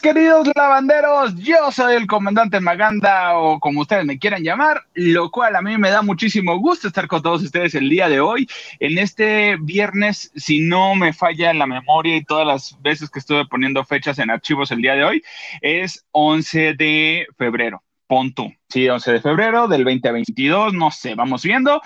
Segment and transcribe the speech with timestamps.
[0.00, 1.34] queridos lavanderos.
[1.36, 5.76] Yo soy el comandante Maganda o como ustedes me quieran llamar, lo cual a mí
[5.78, 8.48] me da muchísimo gusto estar con todos ustedes el día de hoy.
[8.80, 13.46] En este viernes, si no me falla la memoria y todas las veces que estuve
[13.46, 15.22] poniendo fechas en archivos el día de hoy,
[15.60, 17.82] es 11 de febrero.
[18.06, 18.50] Punto.
[18.68, 21.82] Sí, 11 de febrero del 2022, no sé, vamos viendo.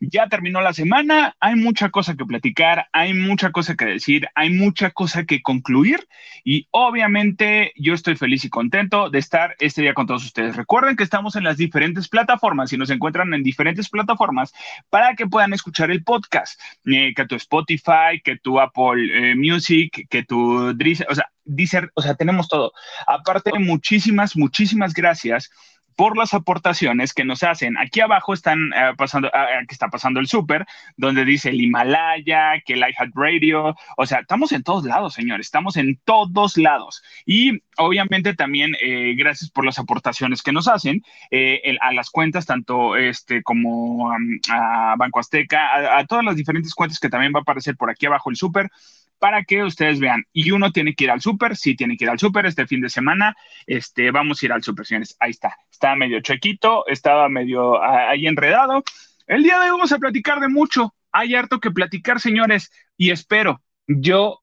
[0.00, 4.50] Ya terminó la semana, hay mucha cosa que platicar, hay mucha cosa que decir, hay
[4.50, 6.06] mucha cosa que concluir
[6.44, 10.56] y obviamente yo estoy feliz y contento de estar este día con todos ustedes.
[10.56, 14.52] Recuerden que estamos en las diferentes plataformas y nos encuentran en diferentes plataformas
[14.90, 20.06] para que puedan escuchar el podcast, eh, que tu Spotify, que tu Apple eh, Music,
[20.08, 22.72] que tu Deezer, o sea, Deezer, o sea, tenemos todo.
[23.06, 25.50] Aparte, muchísimas, muchísimas gracias
[25.96, 27.76] por las aportaciones que nos hacen.
[27.78, 30.66] Aquí abajo están eh, pasando, aquí está pasando el súper,
[30.96, 35.76] donde dice el Himalaya, que el Radio, o sea, estamos en todos lados, señores, estamos
[35.76, 37.02] en todos lados.
[37.24, 42.46] Y obviamente también eh, gracias por las aportaciones que nos hacen eh, a las cuentas,
[42.46, 44.12] tanto este como
[44.50, 47.90] a Banco Azteca, a, a, todas las diferentes cuentas que también va a aparecer por
[47.90, 48.70] aquí abajo el súper
[49.18, 50.24] para que ustedes vean.
[50.32, 52.80] Y uno tiene que ir al súper, sí tiene que ir al súper este fin
[52.80, 53.34] de semana.
[53.66, 55.16] Este, vamos a ir al súper, señores.
[55.20, 55.56] Ahí está.
[55.70, 58.82] Estaba medio chequito, estaba medio ahí enredado.
[59.26, 60.94] El día de hoy vamos a platicar de mucho.
[61.12, 62.70] Hay harto que platicar, señores.
[62.96, 64.42] Y espero, yo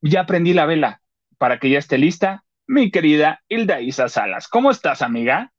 [0.00, 1.02] ya aprendí la vela
[1.38, 4.48] para que ya esté lista mi querida Hilda Isa Salas.
[4.48, 5.52] ¿Cómo estás, amiga?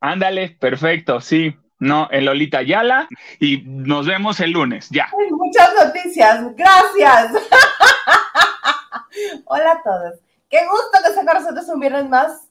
[0.00, 1.56] Ándale, perfecto, sí.
[1.78, 3.08] No, el Lolita Yala
[3.40, 5.08] y nos vemos el lunes, ya.
[5.30, 7.32] muchas noticias, gracias.
[9.46, 10.14] Hola a todos.
[10.48, 12.48] Qué gusto que se con nosotros un viernes más.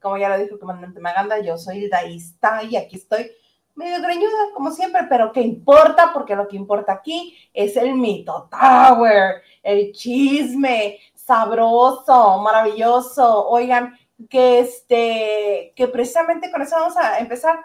[0.00, 3.30] Como ya lo dijo el comandante Maganda, yo soy Daísta y aquí estoy
[3.74, 6.12] medio greñuda, como siempre, pero ¿qué importa?
[6.12, 13.48] Porque lo que importa aquí es el mito Tower, el chisme sabroso, maravilloso.
[13.48, 13.98] Oigan,
[14.28, 17.64] que este, que precisamente con eso vamos a empezar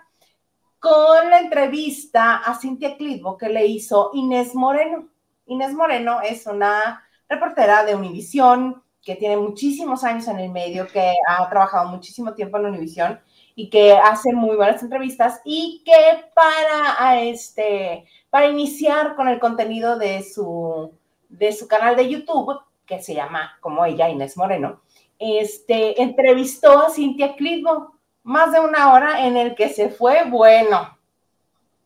[0.79, 5.09] con la entrevista a Cintia Clitbo que le hizo Inés Moreno.
[5.47, 11.13] Inés Moreno es una reportera de Univisión que tiene muchísimos años en el medio, que
[11.27, 13.19] ha trabajado muchísimo tiempo en Univisión
[13.55, 19.97] y que hace muy buenas entrevistas y que para este para iniciar con el contenido
[19.97, 20.91] de su
[21.29, 24.81] de su canal de YouTube que se llama como ella Inés Moreno,
[25.17, 27.96] este entrevistó a Cintia Clitbo
[28.27, 30.97] más de una hora en el que se fue bueno.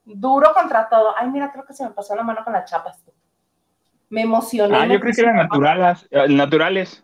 [0.04, 1.14] Duro contra todo.
[1.16, 3.00] Ay, mira, creo que se me pasó la mano con las chapas.
[4.10, 4.76] Me emocioné.
[4.76, 6.08] Ah, yo creo que eran naturales.
[6.10, 7.04] Eh, naturales.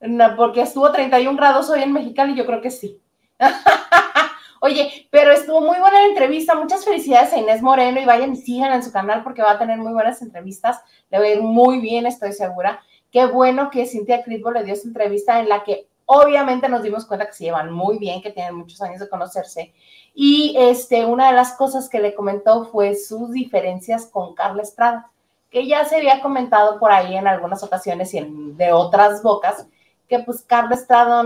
[0.00, 2.98] No, porque estuvo 31 grados hoy en Mexicali, yo creo que sí.
[4.62, 6.54] Oye, pero estuvo muy buena la entrevista.
[6.54, 9.58] Muchas felicidades a Inés Moreno y vayan y sigan en su canal porque va a
[9.58, 10.82] tener muy buenas entrevistas.
[11.10, 12.80] Le va a ir muy bien, estoy segura.
[13.12, 17.06] Qué bueno que Cintia Crisbo le dio esa entrevista en la que Obviamente nos dimos
[17.06, 19.72] cuenta que se llevan muy bien, que tienen muchos años de conocerse.
[20.12, 25.08] Y este, una de las cosas que le comentó fue sus diferencias con Carla Estrada,
[25.52, 29.68] que ya se había comentado por ahí en algunas ocasiones y en, de otras bocas,
[30.08, 31.24] que pues Carla Estrada,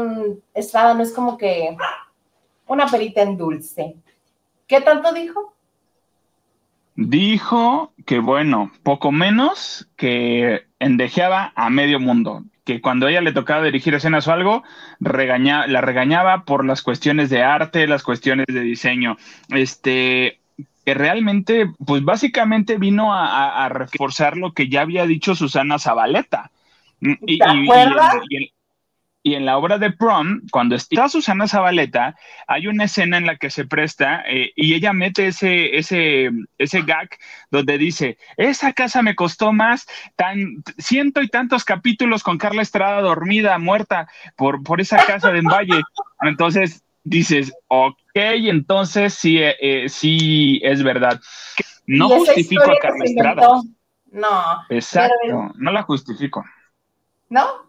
[0.53, 1.75] Estrada no es como que
[2.67, 3.97] una perita en dulce.
[4.67, 5.55] ¿Qué tanto dijo?
[6.95, 13.33] Dijo que, bueno, poco menos que endejeaba a medio mundo que cuando a ella le
[13.33, 14.63] tocaba dirigir escenas o algo,
[14.99, 19.17] la regañaba por las cuestiones de arte, las cuestiones de diseño.
[19.51, 20.41] Este,
[20.85, 26.51] que realmente, pues básicamente vino a, reforzar lo que ya había dicho Susana Zabaleta.
[27.01, 28.53] Y, y
[29.33, 32.15] en la obra de Prom, cuando está Susana Zabaleta,
[32.47, 36.83] hay una escena en la que se presta eh, y ella mete ese, ese, ese
[36.83, 37.09] gag
[37.51, 43.01] donde dice, esa casa me costó más, tan ciento y tantos capítulos con Carla Estrada
[43.01, 45.81] dormida, muerta por, por esa casa de Valle.
[46.21, 51.19] Entonces dices, ok, entonces sí, eh, eh, sí es verdad.
[51.87, 53.49] No justifico a Carla Estrada.
[54.11, 54.65] No.
[54.69, 56.45] Exacto, no la justifico.
[57.31, 57.64] ¿No?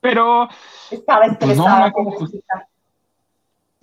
[0.00, 0.48] Pero...
[0.90, 1.92] Estaba pues, estresada.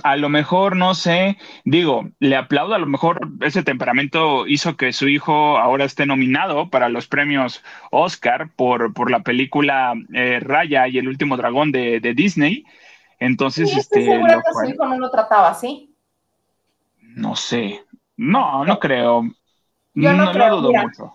[0.04, 4.94] a lo mejor, no sé, digo, le aplaudo, a lo mejor ese temperamento hizo que
[4.94, 10.88] su hijo ahora esté nominado para los premios Oscar por, por la película eh, Raya
[10.88, 12.66] y el último dragón de, Disney.
[13.20, 14.04] Entonces, sí, este...
[14.04, 15.96] segura que su hijo no lo trataba así?
[17.00, 17.82] No sé,
[18.18, 19.24] no, no creo.
[19.94, 21.14] Yo no, lo dudo mucho.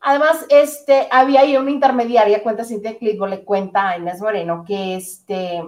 [0.00, 4.96] Además, este, había ahí una intermediaria, cuenta Cintia Clitbo, le cuenta a Inés Moreno que
[4.96, 5.62] este,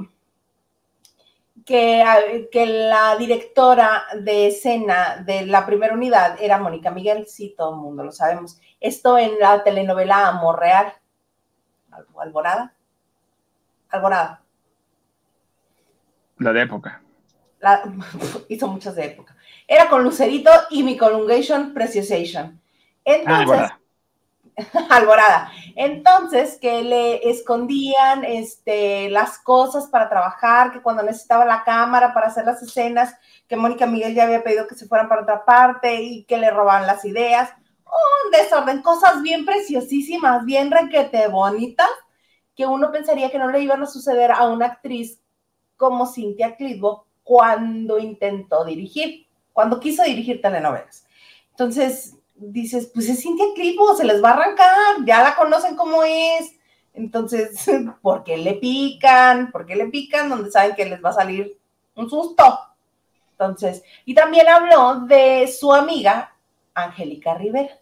[1.66, 7.74] que, que, la directora de escena de la primera unidad era Mónica Miguel, sí, todo
[7.74, 8.58] el mundo lo sabemos.
[8.80, 10.94] Esto en la telenovela Amor Real.
[12.18, 12.74] Alborada.
[13.90, 14.42] Alborada.
[16.38, 17.02] La de época.
[18.48, 19.36] hizo muchas de época.
[19.68, 22.60] Era con Lucerito y mi Colungation Preciosation.
[23.04, 23.70] Entonces,
[24.90, 25.50] Alborada.
[25.76, 32.28] Entonces, que le escondían este, las cosas para trabajar, que cuando necesitaba la cámara para
[32.28, 33.14] hacer las escenas,
[33.48, 36.50] que Mónica Miguel ya había pedido que se fueran para otra parte y que le
[36.50, 37.50] robaban las ideas.
[37.86, 41.90] Un desorden, cosas bien preciosísimas, bien requete bonitas,
[42.54, 45.20] que uno pensaría que no le iban a suceder a una actriz
[45.76, 51.06] como Cynthia Clitbo cuando intentó dirigir, cuando quiso dirigir telenovelas.
[51.50, 56.02] Entonces, dices, pues es Cintia Clipo, se les va a arrancar, ya la conocen cómo
[56.04, 56.54] es.
[56.94, 57.70] Entonces,
[58.02, 59.50] ¿por qué le pican?
[59.50, 60.28] ¿Por qué le pican?
[60.28, 61.58] Donde saben que les va a salir
[61.94, 62.58] un susto.
[63.32, 66.34] Entonces, y también habló de su amiga
[66.74, 67.78] Angélica Rivera.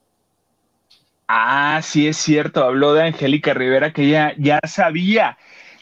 [1.28, 5.38] Ah, sí es cierto, habló de Angélica Rivera que ella ya sabía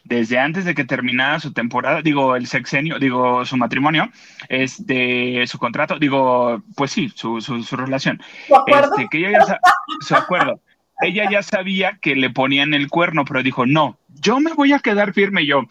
[0.09, 4.09] desde antes de que terminara su temporada, digo, el sexenio, digo, su matrimonio,
[4.49, 8.21] este, su contrato, digo, pues sí, su, su, relación.
[8.47, 8.97] ¿Su acuerdo?
[8.97, 9.61] Este, que ella ya
[10.01, 10.61] su acuerdo.
[11.03, 14.79] ella ya sabía que le ponían el cuerno, pero dijo, no, yo me voy a
[14.79, 15.45] quedar firme.
[15.45, 15.65] yo,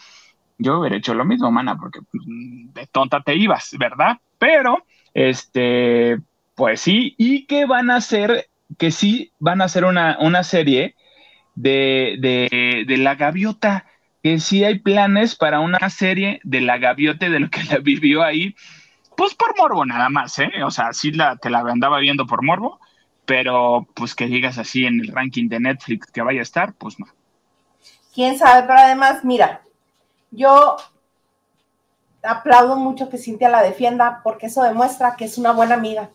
[0.60, 4.20] yo hubiera hecho lo mismo, mana, porque pues, de tonta te ibas, ¿verdad?
[4.38, 4.86] Pero,
[5.16, 6.20] este,
[6.54, 10.96] pues sí, y que van a hacer, que sí van a hacer una, una serie
[11.56, 13.86] de, de, de la gaviota
[14.24, 18.24] que sí hay planes para una serie de la gaviota de lo que la vivió
[18.24, 18.56] ahí,
[19.16, 20.52] pues por morbo nada más, ¿eh?
[20.64, 22.80] O sea, sí la, te la andaba viendo por morbo,
[23.26, 27.00] pero pues que digas así en el ranking de Netflix que vaya a estar, pues
[27.00, 27.08] no.
[28.14, 29.62] Quién sabe, pero además, mira,
[30.32, 30.78] yo
[32.24, 36.10] aplaudo mucho que Cintia la defienda porque eso demuestra que es una buena amiga.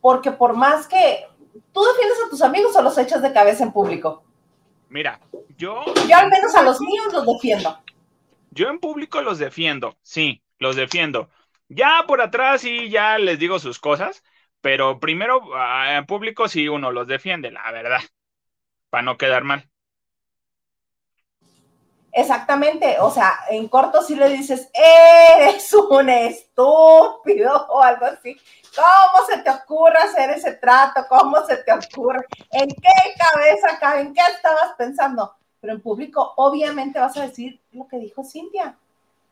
[0.00, 1.24] Porque por más que
[1.72, 4.22] tú defiendes a tus amigos o los echas de cabeza en público.
[4.88, 5.20] Mira,
[5.56, 5.84] yo...
[6.08, 7.78] Yo al menos a los míos los defiendo.
[8.50, 11.28] Yo en público los defiendo, sí, los defiendo.
[11.68, 14.22] Ya por atrás sí, ya les digo sus cosas,
[14.60, 18.00] pero primero ah, en público sí uno los defiende, la verdad,
[18.90, 19.68] para no quedar mal.
[22.12, 28.36] Exactamente, o sea, en corto sí le dices, eres un estúpido o algo así.
[28.78, 31.04] ¿Cómo se te ocurre hacer ese trato?
[31.08, 32.24] ¿Cómo se te ocurre?
[32.50, 34.00] ¿En qué cabeza acá?
[34.00, 35.34] ¿En qué estabas pensando?
[35.60, 38.76] Pero en público, obviamente vas a decir lo que dijo Cintia.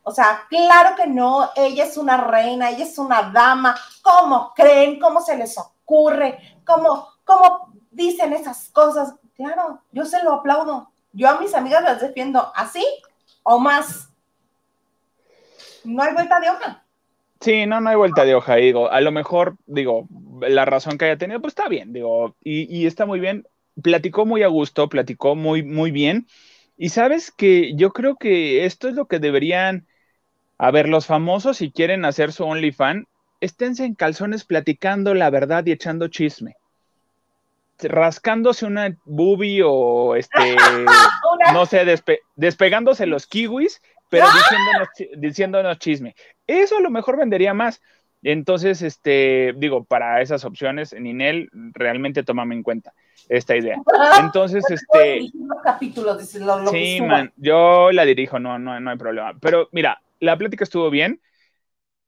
[0.02, 3.76] O sea, claro que no, ella es una reina, ella es una dama.
[4.02, 4.98] ¿Cómo creen?
[4.98, 6.60] ¿Cómo se les ocurre?
[6.64, 9.14] ¿Cómo, cómo dicen esas cosas?
[9.36, 12.84] Claro, yo se lo aplaudo yo a mis amigas las defiendo así
[13.42, 14.10] o más.
[15.82, 16.84] No hay vuelta de hoja.
[17.40, 20.08] Sí, no, no hay vuelta de hoja, digo, a lo mejor, digo,
[20.40, 23.46] la razón que haya tenido, pues está bien, digo, y, está muy bien,
[23.82, 26.26] platicó muy a gusto, platicó muy, muy bien,
[26.78, 29.86] y sabes que yo creo que esto es lo que deberían,
[30.58, 33.06] a ver, los famosos si quieren hacer su OnlyFans,
[33.40, 36.56] esténse en calzones platicando la verdad y echando chisme
[37.78, 40.56] rascándose una boobie o este,
[41.52, 41.84] no sé,
[42.36, 44.88] despegándose los kiwis, pero ¡Ah!
[45.16, 46.14] diciéndonos, chisme.
[46.46, 47.82] Eso a lo mejor vendería más.
[48.22, 52.92] Entonces, este, digo, para esas opciones, Ninel, realmente tómame en cuenta
[53.28, 53.76] esta idea.
[54.20, 55.30] Entonces, este.
[56.70, 59.34] sí, man, yo la dirijo, no, no, no hay problema.
[59.40, 61.20] Pero mira, la plática estuvo bien.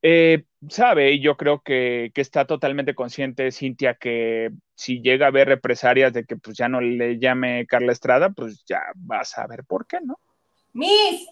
[0.02, 5.48] Eh, sabe, y yo creo que, está totalmente consciente Cintia que si llega a haber
[5.48, 9.64] represalias de que pues ya no le llame Carla Estrada, pues ya vas a ver
[9.64, 10.18] por qué, ¿no?
[10.72, 11.28] Miss,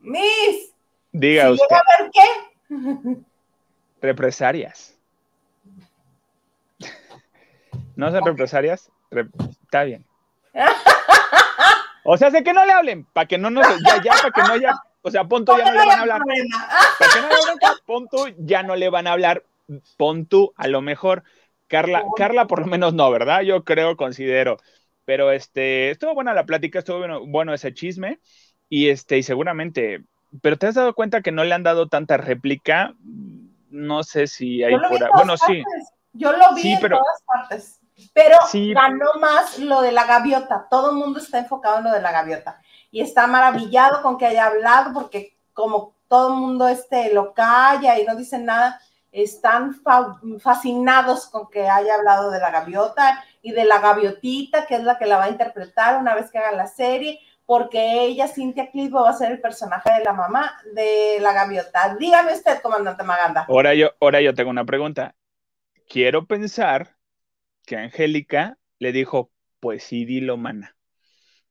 [0.00, 0.75] Miss.
[1.12, 1.66] Diga usted.
[1.68, 3.20] Llega a ver qué?
[4.02, 4.98] Represarias.
[7.96, 8.90] ¿No son represarias?
[9.62, 10.04] Está bien.
[12.04, 14.42] O sea, sé que no le hablen, para que no nos, ya, ya, para que
[14.42, 16.22] no haya o sea, Ponto ya no le van a hablar.
[17.86, 19.44] Ponto ya no le van a hablar.
[19.96, 21.22] Ponto a lo mejor.
[21.68, 23.42] Carla, Carla por lo menos no, ¿verdad?
[23.42, 24.56] Yo creo, considero.
[25.04, 28.18] Pero este, estuvo buena la plática, estuvo bueno, ese chisme.
[28.68, 30.02] Y este, y seguramente,
[30.42, 32.94] pero te has dado cuenta que no le han dado tanta réplica.
[33.70, 35.62] No sé si hay por Bueno, sí.
[36.12, 37.80] Yo lo vi en todas partes.
[38.12, 38.36] Pero
[38.74, 40.66] ganó más lo de la gaviota.
[40.70, 44.26] Todo el mundo está enfocado en lo de la gaviota y está maravillado con que
[44.26, 48.80] haya hablado, porque como todo el mundo este, lo calla y no dice nada,
[49.12, 49.74] están
[50.40, 54.98] fascinados con que haya hablado de la gaviota y de la gaviotita, que es la
[54.98, 59.02] que la va a interpretar una vez que haga la serie, porque ella, Cintia Clipo,
[59.02, 61.96] va a ser el personaje de la mamá de la gaviota.
[61.98, 63.46] Dígame usted, comandante Maganda.
[63.48, 65.14] Ahora yo, ahora yo tengo una pregunta.
[65.88, 66.96] Quiero pensar
[67.64, 70.76] que Angélica le dijo, pues sí, dilo, mana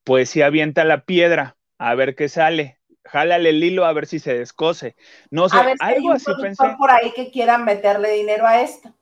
[0.06, 2.80] pues sí avienta la piedra a ver qué sale.
[3.04, 4.96] Jálale el hilo a ver si se descose.
[5.30, 6.75] No sé, A ver si hay algo un así pensé.
[6.78, 8.94] por ahí que quiera meterle dinero a esto.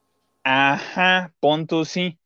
[0.44, 2.20] Ajá, pon tú sí.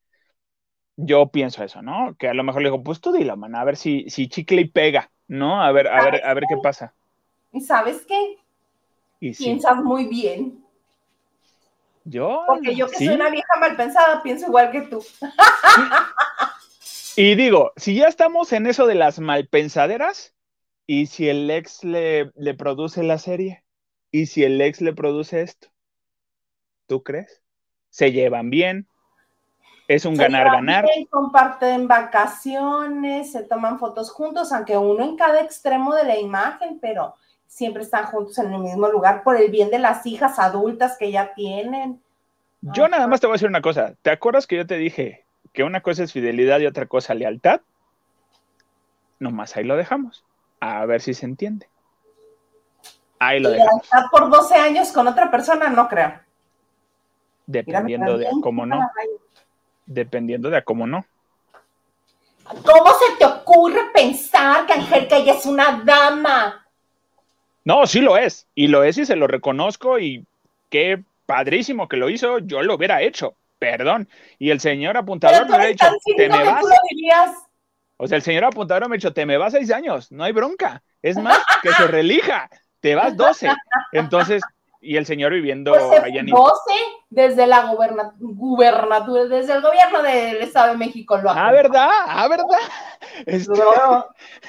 [0.98, 2.16] Yo pienso eso, ¿no?
[2.18, 4.62] Que a lo mejor le digo, pues tú dilo, man, a ver si, si chicle
[4.62, 5.62] y pega, ¿no?
[5.64, 6.96] A ver, a ver, a ver qué pasa.
[7.52, 8.38] ¿Y sabes qué?
[9.20, 10.64] Y sí, Piensas muy bien.
[12.04, 12.44] yo.
[12.48, 13.06] Porque yo que sí.
[13.06, 15.04] soy una vieja mal pensada, pienso igual que tú.
[17.16, 20.36] Y digo, si ya estamos en eso de las malpensaderas,
[20.86, 23.64] ¿y si el ex le, le produce la serie?
[24.12, 25.70] ¿Y si el ex le produce esto?
[26.88, 27.42] ¿Tú crees?
[27.90, 28.88] ¿Se llevan bien?
[29.88, 30.86] ¿Es un ganar-ganar?
[31.10, 37.16] comparten vacaciones, se toman fotos juntos, aunque uno en cada extremo de la imagen, pero
[37.48, 41.12] siempre están juntos en el mismo lugar por el bien de las hijas adultas que
[41.12, 42.02] ya tienen.
[42.62, 43.94] Yo nada más te voy a decir una cosa.
[44.02, 47.62] ¿Te acuerdas que yo te dije que una cosa es fidelidad y otra cosa lealtad?
[49.20, 50.26] Nomás ahí lo dejamos.
[50.60, 51.70] A ver si se entiende.
[53.20, 53.84] Ahí lo Y dejamos.
[53.84, 56.08] estar por 12 años con otra persona, no creo.
[56.08, 56.24] Mírame,
[57.48, 58.80] Dependiendo de cómo no.
[59.88, 61.06] Dependiendo de a cómo no.
[62.44, 66.66] ¿Cómo se te ocurre pensar que Angélica ella es una dama?
[67.66, 68.48] No, sí lo es.
[68.56, 70.26] Y lo es y se lo reconozco y
[70.70, 72.40] qué padrísimo que lo hizo.
[72.40, 73.36] Yo lo hubiera hecho.
[73.60, 74.08] Perdón.
[74.40, 76.64] Y el señor apuntador me hubiera eres dicho, te me vas.
[77.98, 80.32] O sea, el señor apuntador me ha dicho, te me vas seis años, no hay
[80.32, 80.84] bronca.
[81.02, 83.50] Es más, que se relija, te vas doce.
[83.92, 84.44] Entonces,
[84.82, 86.52] y el señor viviendo Pues allá en 12
[87.10, 91.90] desde la goberna- gubernatura, desde el gobierno del Estado de México lo Ah, ¿verdad?
[92.08, 92.46] Ah, ¿verdad?
[93.26, 94.06] Este, No, no,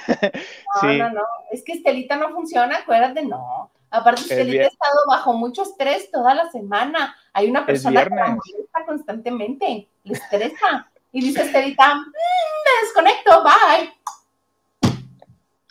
[0.81, 1.23] sí, no, no.
[1.51, 3.71] Es que Estelita no funciona, acuérdate, no.
[3.91, 7.17] Aparte, Es Estelita ha estado bajo mucho estrés toda la semana.
[7.33, 10.91] Hay una persona que la molesta constantemente, le estresa.
[11.13, 13.93] Y dice Estelita, "Mm, me desconecto, bye.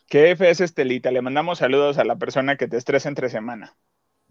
[0.07, 1.11] qué F es Estelita.
[1.11, 3.75] Le mandamos saludos a la persona que te estresa entre semana.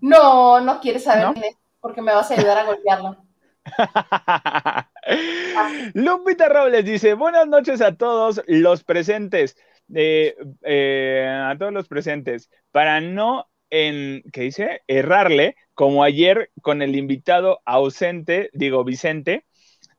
[0.00, 1.32] No, no quieres saber ¿No?
[1.34, 3.16] quién es, porque me vas a ayudar a golpearlo.
[5.94, 9.56] Lupita Robles dice, buenas noches a todos los presentes,
[9.94, 14.82] eh, eh, a todos los presentes, para no, en, ¿qué dice?
[14.86, 19.44] Errarle, como ayer con el invitado ausente, digo Vicente,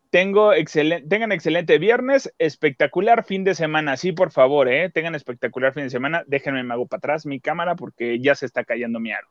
[0.09, 5.73] tengo excelente, tengan excelente viernes, espectacular fin de semana, sí, por favor, eh, tengan espectacular
[5.73, 8.99] fin de semana, déjenme me hago para atrás mi cámara porque ya se está cayendo
[8.99, 9.27] mi aro.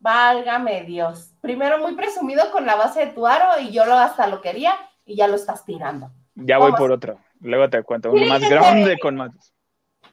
[0.00, 1.34] Válgame Dios.
[1.42, 4.74] Primero muy presumido con la base de tu aro y yo lo hasta lo quería
[5.04, 6.10] y ya lo estás tirando.
[6.34, 9.30] Ya voy ¿Cómo por otro, luego te cuento, uno más grande con más...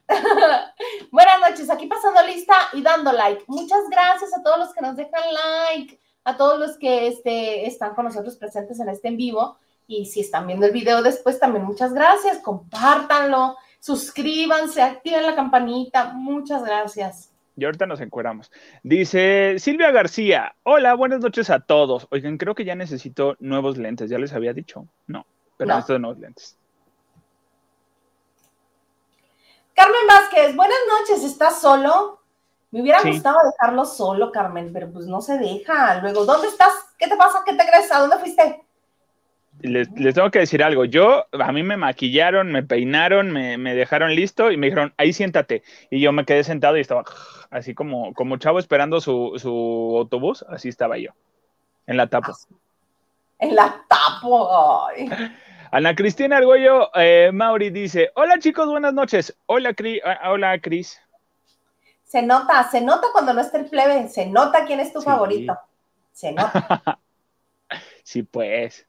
[1.12, 3.44] Buenas noches, aquí pasando lista y dando like.
[3.48, 7.96] Muchas gracias a todos los que nos dejan like, a todos los que este, están
[7.96, 9.58] con nosotros presentes en este en vivo.
[9.86, 12.40] Y si están viendo el video después, también muchas gracias.
[12.40, 16.12] Compártanlo, suscríbanse, activen la campanita.
[16.14, 17.32] Muchas gracias.
[17.58, 18.52] Y ahorita nos encueramos.
[18.84, 22.08] Dice Silvia García, hola, buenas noches a todos.
[22.12, 24.88] Oigan, creo que ya necesito nuevos lentes, ya les había dicho.
[25.08, 25.26] No,
[25.58, 25.76] pero No.
[25.76, 26.56] necesito nuevos lentes.
[29.74, 32.20] Carmen Vázquez, buenas noches, ¿estás solo?
[32.70, 33.10] Me hubiera Sí.
[33.10, 36.00] gustado dejarlo solo, Carmen, pero pues no se deja.
[36.02, 36.72] Luego, ¿dónde estás?
[37.00, 37.42] ¿Qué te pasa?
[37.44, 37.92] ¿Qué te crees?
[37.92, 38.67] ¿A dónde fuiste?
[39.62, 40.86] Les, les tengo que decir algo.
[40.86, 45.14] Yo, a mí me maquillaron, me peinaron, me, me dejaron listo y me dijeron, ahí
[45.14, 45.64] siéntate.
[45.90, 47.04] Y yo me quedé sentado y estaba
[47.50, 51.12] así como, como chavo esperando su, su autobús, así estaba yo,
[51.88, 52.34] en la tapa.
[53.40, 54.86] En la tapo.
[54.88, 55.10] Ay.
[55.72, 59.36] Ana Cristina Argüello eh, Mauri dice, hola chicos, buenas noches.
[59.48, 61.02] Hola, Cri ah, hola Cris.
[62.04, 65.06] Se nota, se nota cuando no está el plebe, se nota quién es tu Sí.
[65.06, 65.58] favorito.
[66.14, 67.00] Se nota.
[68.04, 68.88] Sí, pues.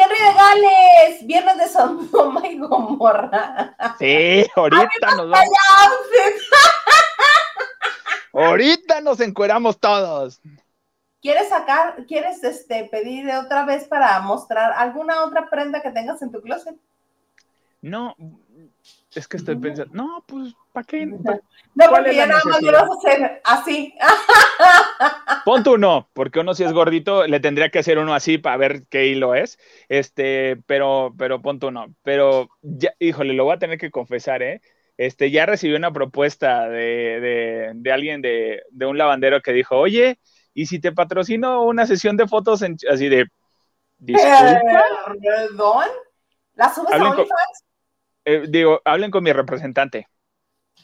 [0.00, 3.76] Henry de Gales, viernes de Sodoma y Gomorra.
[3.98, 5.48] Sí, ahorita nos vamos.
[8.32, 10.40] Ahorita nos encueramos todos.
[11.20, 16.32] ¿Quieres sacar, quieres este, pedir otra vez para mostrar alguna otra prenda que tengas en
[16.32, 16.76] tu closet?
[17.82, 18.14] No,
[19.14, 21.08] es que estoy pensando, no, pues, ¿para qué?
[21.24, 21.40] Pa-
[21.74, 22.86] No, ¿Cuál porque ya nada más necesidad?
[22.86, 23.94] vas a hacer así.
[25.44, 28.56] Pon tú no, porque uno si es gordito, le tendría que hacer uno así para
[28.56, 29.58] ver qué hilo es.
[29.88, 31.86] Este, pero, pero pon tú no.
[32.02, 34.60] Pero, ya, híjole, lo voy a tener que confesar, ¿eh?
[34.96, 39.76] Este, ya recibí una propuesta de, de, de alguien de, de un lavandero que dijo,
[39.76, 40.18] oye,
[40.52, 43.26] ¿y si te patrocino una sesión de fotos en, así de,
[43.98, 44.84] disculpa?
[45.22, 45.86] Perdón.
[46.54, 47.64] ¿La subes a OnlyFans?
[48.24, 50.08] Eh, digo, hablen con mi representante.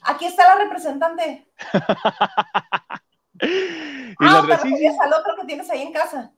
[0.03, 1.47] Aquí está la representante.
[3.39, 6.33] Y ah, nos te sí, sí, refieres al otro que tienes ahí en casa.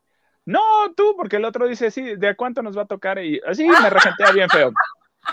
[0.44, 0.60] No,
[0.96, 3.18] tú, porque el otro dice, sí, ¿de cuánto nos va a tocar?
[3.18, 4.72] Y así me regentea bien feo.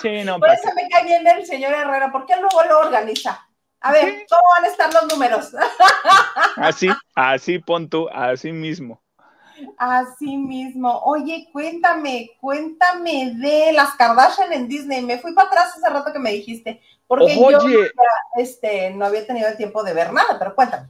[0.02, 0.40] Sí, no.
[0.40, 3.48] Por eso me cae bien el señor Herrera, porque él luego lo organiza.
[3.80, 5.52] A ver, ¿cómo van a estar los números?
[6.58, 9.04] Así, así pon tú, así mismo.
[9.78, 11.02] Así mismo.
[11.06, 15.04] Oye, cuéntame, cuéntame de las Kardashian en Disney.
[15.04, 17.60] Me fui para atrás hace rato que me dijiste, porque yo
[18.38, 20.90] este, no había tenido el tiempo de ver nada, pero cuéntame.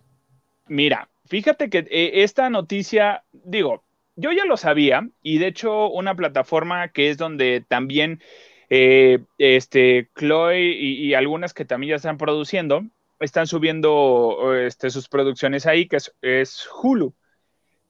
[0.67, 3.83] Mira, fíjate que eh, esta noticia, digo,
[4.15, 8.21] yo ya lo sabía y de hecho una plataforma que es donde también
[8.69, 12.83] eh, este, Chloe y, algunas que también ya están produciendo,
[13.19, 17.13] están subiendo este, sus producciones ahí, que es Hulu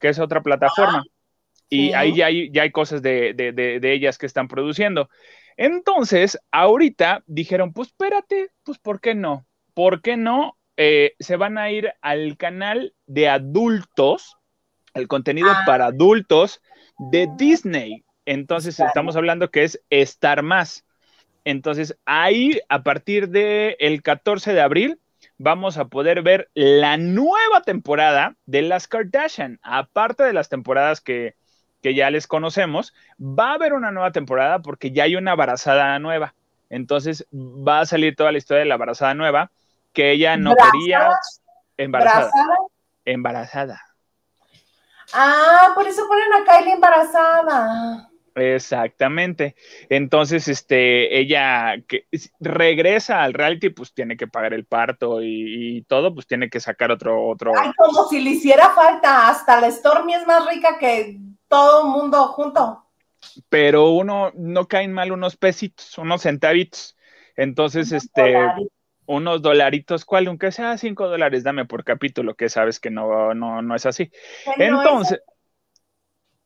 [0.06, 1.04] que es otra plataforma.
[1.68, 5.10] y ahí ya hay, ya hay cosas de, de, ellas que están produciendo.
[5.58, 9.48] Entonces, ahorita dijeron, pues espérate, pues ¿por qué no?
[9.74, 10.60] ¿Por qué no?
[10.78, 14.38] Eh, se van a ir al canal de adultos,
[14.94, 15.64] el contenido ah.
[15.66, 16.62] para adultos
[17.00, 18.06] de Disney.
[18.28, 20.86] Entonces, estamos hablando que es Star Más.
[21.46, 25.00] Entonces, ahí, a partir del el 14 de abril,
[25.38, 29.60] vamos a poder ver la nueva temporada de las Kardashian.
[29.64, 31.36] Aparte de las temporadas que,
[31.84, 36.34] ya les conocemos, va a haber una nueva temporada porque ya hay una embarazada nueva.
[36.70, 39.52] Entonces va a salir toda la historia de la embarazada nueva
[39.94, 41.12] que ella no quería.
[41.78, 42.32] Embarazada.
[43.06, 43.82] Embarazada.
[45.14, 48.10] Ah, por eso ponen a Kylie embarazada.
[48.36, 49.56] Exactamente.
[49.90, 52.08] Entonces, este, ella que
[52.42, 56.92] regresa al reality, pues tiene que pagar el parto y, todo, pues tiene que sacar
[56.92, 57.54] otro, otro.
[57.58, 61.18] Ay, como si le hiciera falta, hasta la Stormy es más rica que
[61.48, 62.84] todo el mundo junto.
[63.48, 66.98] Pero uno, no caen mal unos pesitos, unos centavitos.
[67.38, 68.36] Entonces, este,
[69.06, 70.28] unos dolaritos, ¿cuál?
[70.28, 74.12] Aunque sea cinco dólares, dame por capítulo, que sabes que no, no, no es así.
[74.58, 75.22] Entonces.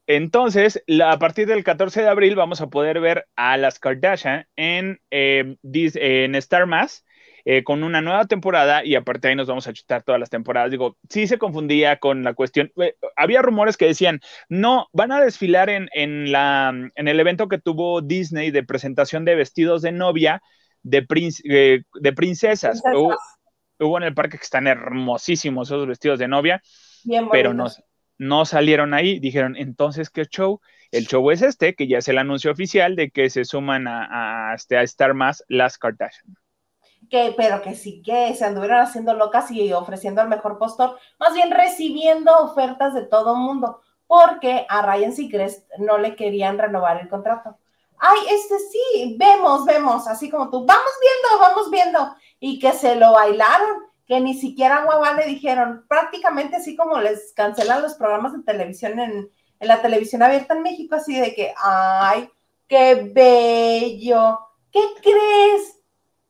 [0.10, 5.00] Entonces, a partir del 14 de abril vamos a poder ver a las Kardashian en,
[5.12, 7.06] eh, en Star Más
[7.45, 10.72] eh, con una nueva temporada y aparte ahí nos vamos a chutar todas las temporadas.
[10.72, 12.72] Digo, sí se confundía con la cuestión.
[12.78, 14.19] Eh, había rumores que decían,
[14.50, 19.36] no, van a desfilar en, la, en el evento que tuvo Disney de presentación de
[19.36, 20.41] vestidos de novia
[20.82, 21.06] de,
[21.93, 22.82] de princesas.
[23.80, 26.63] Hubo, en el parque que están hermosísimos esos vestidos de novia,
[27.32, 27.67] pero no
[28.19, 30.62] no salieron ahí, dijeron, entonces, ¿qué show?
[30.91, 34.51] El show es este, que ya es el anuncio oficial de que se suman a,
[34.51, 36.36] a, este, estar más las Kardashian.
[37.10, 41.34] Que, pero que sí que se anduvieron haciendo locas y ofreciendo el mejor postor, más
[41.34, 47.08] bien recibiendo ofertas de todo mundo, porque a Ryan Seacrest no le querían renovar el
[47.08, 47.58] contrato.
[47.97, 52.95] Ay, este sí, vemos, vemos, así como tú, vamos viendo, vamos viendo, y que se
[52.95, 58.34] lo bailaron que ni siquiera Guabá le dijeron, prácticamente así como les cancelan los programas
[58.34, 62.28] de televisión en, la televisión abierta en México, así de que, ay,
[62.67, 64.39] qué bello,
[64.72, 65.80] ¿qué crees?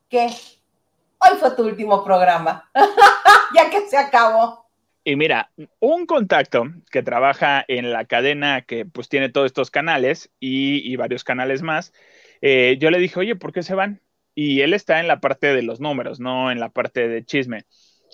[0.09, 2.69] Que hoy fue tu último programa,
[3.55, 4.65] ya que se acabó.
[5.05, 10.31] Y mira, un contacto que trabaja en la cadena que pues tiene todos estos canales
[10.41, 11.93] y, varios canales más,
[12.41, 14.01] eh, yo le dije, oye, ¿por qué se van?
[14.35, 17.65] Y él está en la parte de los números, no en la parte de chisme.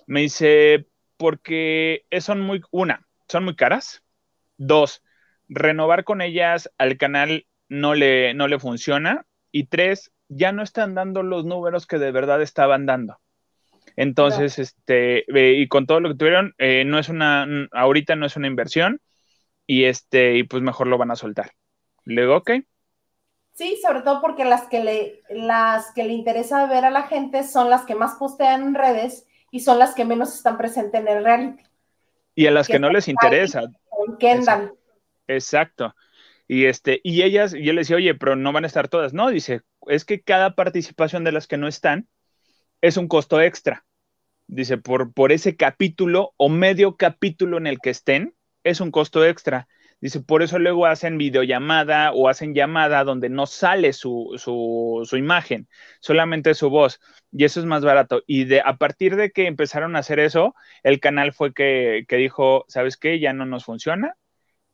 [0.08, 4.04] Me dice, porque son muy, una, son muy caras.
[4.58, 5.04] Dos,
[5.47, 9.25] renovar con ellas al canal no le, no le funciona.
[9.51, 13.19] Y tres, ya no están dando los números que de verdad estaban dando.
[13.95, 18.36] Entonces, este, y con todo lo que tuvieron, eh, no es una, ahorita no es
[18.36, 18.99] una inversión
[19.65, 21.51] y este, y pues mejor lo van a soltar.
[22.04, 22.51] Le digo, ok,
[23.55, 27.43] Sí, sobre todo porque las que le, las que le interesa ver a la gente
[27.43, 31.07] son las que más postean en redes y son las que menos están presentes en
[31.07, 31.63] el reality.
[32.35, 33.61] Y a las que, no les interesa.
[34.19, 34.73] Kendall.
[35.27, 35.95] Exacto.
[36.49, 39.13] Y este, y ellas, yo le decía, oye, pero no van a estar todas.
[39.13, 42.09] No, dice, es que cada participación de las que no están
[42.81, 43.85] es un costo extra.
[44.47, 49.25] Dice, por, por ese capítulo o medio capítulo en el que estén, es un costo
[49.25, 49.69] extra.
[50.01, 55.67] Dice, por eso luego hacen videollamada o hacen llamada donde no sale su, su, imagen,
[55.99, 56.99] solamente su voz.
[57.31, 58.21] Y eso es más barato.
[58.27, 60.53] Y de, a partir de que empezaron a hacer eso,
[60.84, 63.19] el canal fue que, dijo, ¿sabes qué?
[63.19, 64.15] Ya no nos funciona.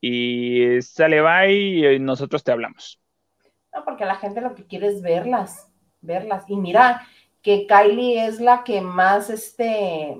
[0.01, 2.99] Y sale, va y nosotros te hablamos.
[3.73, 6.43] No, porque la gente lo que quiere es verlas, verlas.
[6.49, 7.07] Y mira
[7.41, 10.17] que Kylie es la que más, este,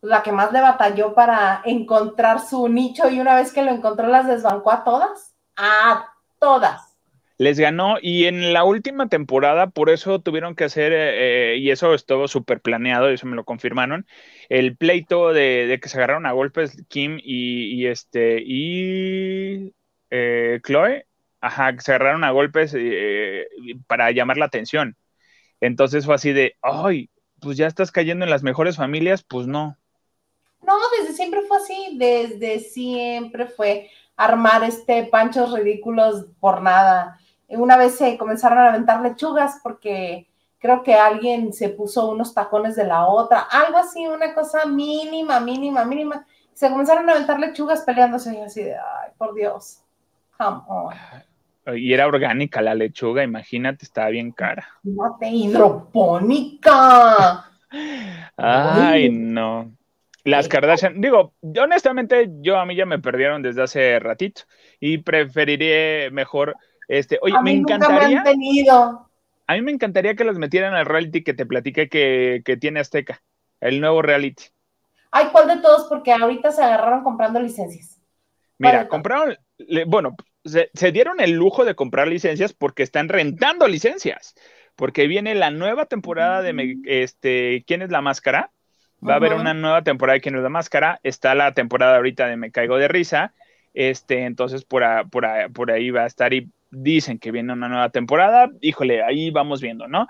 [0.00, 4.06] la que más le batalló para encontrar su nicho y una vez que lo encontró
[4.08, 6.96] las desbancó a todas, a todas.
[7.38, 11.70] Les ganó y en la última temporada, por eso tuvieron que hacer, eh, eh, y
[11.70, 14.06] eso estuvo súper planeado, eso me lo confirmaron,
[14.48, 19.74] el pleito de, que se agarraron a golpes Kim y, este y
[20.10, 21.06] eh, Chloe
[21.40, 22.74] ajá, se agarraron a golpes
[23.86, 24.96] para llamar la atención.
[25.60, 29.78] Entonces fue así de, ay, pues ya estás cayendo en las mejores familias, pues no.
[30.62, 37.18] No, desde siempre fue así, desde siempre fue armar este panchos ridículos por nada.
[37.48, 42.74] Una vez se comenzaron a aventar lechugas porque creo que alguien se puso unos tacones
[42.76, 46.26] de la otra, algo así, una cosa mínima, mínima, mínima.
[46.52, 49.82] Se comenzaron a aventar lechugas peleándose y así de, ay, por Dios,
[50.36, 50.94] come on.
[51.76, 54.66] Y era orgánica la lechuga, imagínate, estaba bien cara.
[54.84, 56.64] Imagínate, hidropónica.
[58.36, 59.72] Ay, no.
[60.26, 64.42] Las Kardashian, digo, honestamente, yo a mí ya me perdieron desde hace ratito
[64.80, 66.56] y preferiría mejor,
[66.88, 68.24] este, oye, me encantaría.
[69.46, 73.22] A mí me encantaría que los metieran al reality que te platiqué que, tiene Azteca,
[73.60, 74.46] el nuevo reality.
[75.12, 75.86] Ay, ¿cuál de todos?
[75.88, 78.00] Porque ahorita se agarraron comprando licencias.
[78.58, 79.36] Mira, compraron,
[79.86, 84.34] bueno, se, se, dieron el lujo de comprar licencias porque están rentando licencias,
[84.74, 86.82] porque viene la nueva temporada de mm.
[86.86, 88.50] este, ¿Quién es la máscara?
[89.06, 91.00] Va a haber una nueva temporada de Quién es la máscara.
[91.02, 93.34] Está la temporada ahorita de Me caigo de risa.
[93.74, 97.90] Este, entonces por, por, por ahí va a estar y dicen que viene una nueva
[97.90, 98.50] temporada.
[98.60, 100.06] Híjole, ahí vamos viendo, ¿no?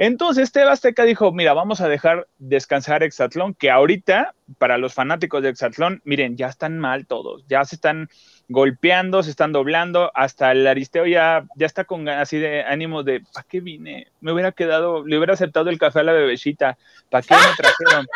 [0.00, 5.42] Entonces, Teba Azteca dijo, mira, vamos a dejar descansar Exatlón, que ahorita, para los fanáticos
[5.42, 8.08] de Exatlón, miren, ya están mal todos, ya se están
[8.48, 13.20] golpeando, se están doblando, hasta el Aristeo ya, ya está con así de ánimo de,
[13.32, 14.08] ¿para qué vine?
[14.20, 16.78] Me hubiera quedado, le hubiera aceptado el café a la bebecita,
[17.10, 18.06] ¿para qué me trajeron?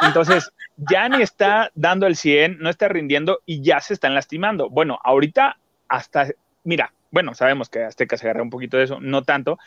[0.00, 4.70] Entonces, ya ni está dando el 100, no está rindiendo y ya se están lastimando.
[4.70, 6.28] Bueno, ahorita hasta,
[6.64, 9.58] mira, bueno, sabemos que Azteca se agarra un poquito de eso, no tanto,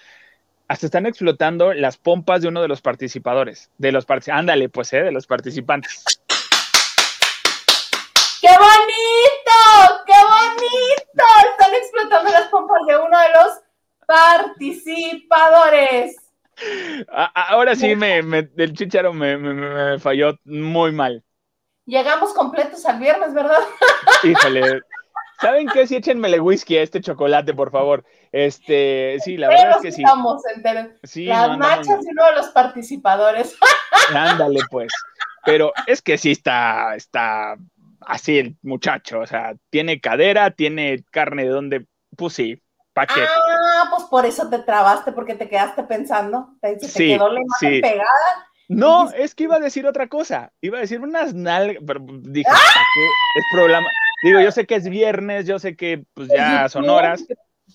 [0.67, 4.91] hasta están explotando las pompas de uno de los participadores, de los participantes, ándale, pues,
[4.93, 5.03] ¿eh?
[5.03, 6.03] de los participantes.
[8.41, 10.03] ¡Qué bonito!
[10.05, 11.23] ¡Qué bonito!
[11.51, 13.61] Están explotando las pompas de uno de los
[14.05, 16.15] participadores.
[17.33, 21.23] Ahora sí, me, el chicharo me, me, falló muy mal.
[21.85, 23.59] Llegamos completos al viernes, ¿verdad?
[24.23, 24.81] Híjole,
[25.41, 25.85] ¿Saben qué?
[25.85, 28.05] Sí, échenmele whisky a este chocolate, por favor.
[28.31, 30.01] Este, sí, la verdad es que sí.
[30.01, 30.41] Estamos
[31.03, 33.57] sí, Las machas y uno de los participadores.
[34.15, 34.91] Ándale, pues.
[35.43, 37.55] Pero es que sí está, está
[38.07, 39.19] así el muchacho.
[39.19, 42.61] O sea, tiene cadera, tiene carne de donde, pues sí,
[42.93, 43.21] ¿para qué?
[43.21, 46.49] Ah, pues por eso te trabaste, porque te quedaste pensando.
[46.61, 48.49] Te, sí, quedó la imagen pegada.
[48.67, 50.51] No, es que iba a decir otra cosa.
[50.61, 52.83] Iba a decir unas nalgas, pero dije, ¡Ah!
[52.93, 53.05] qué?
[53.39, 53.87] Es problema.
[54.23, 57.25] Digo, yo sé que es viernes, yo sé que pues ya son horas,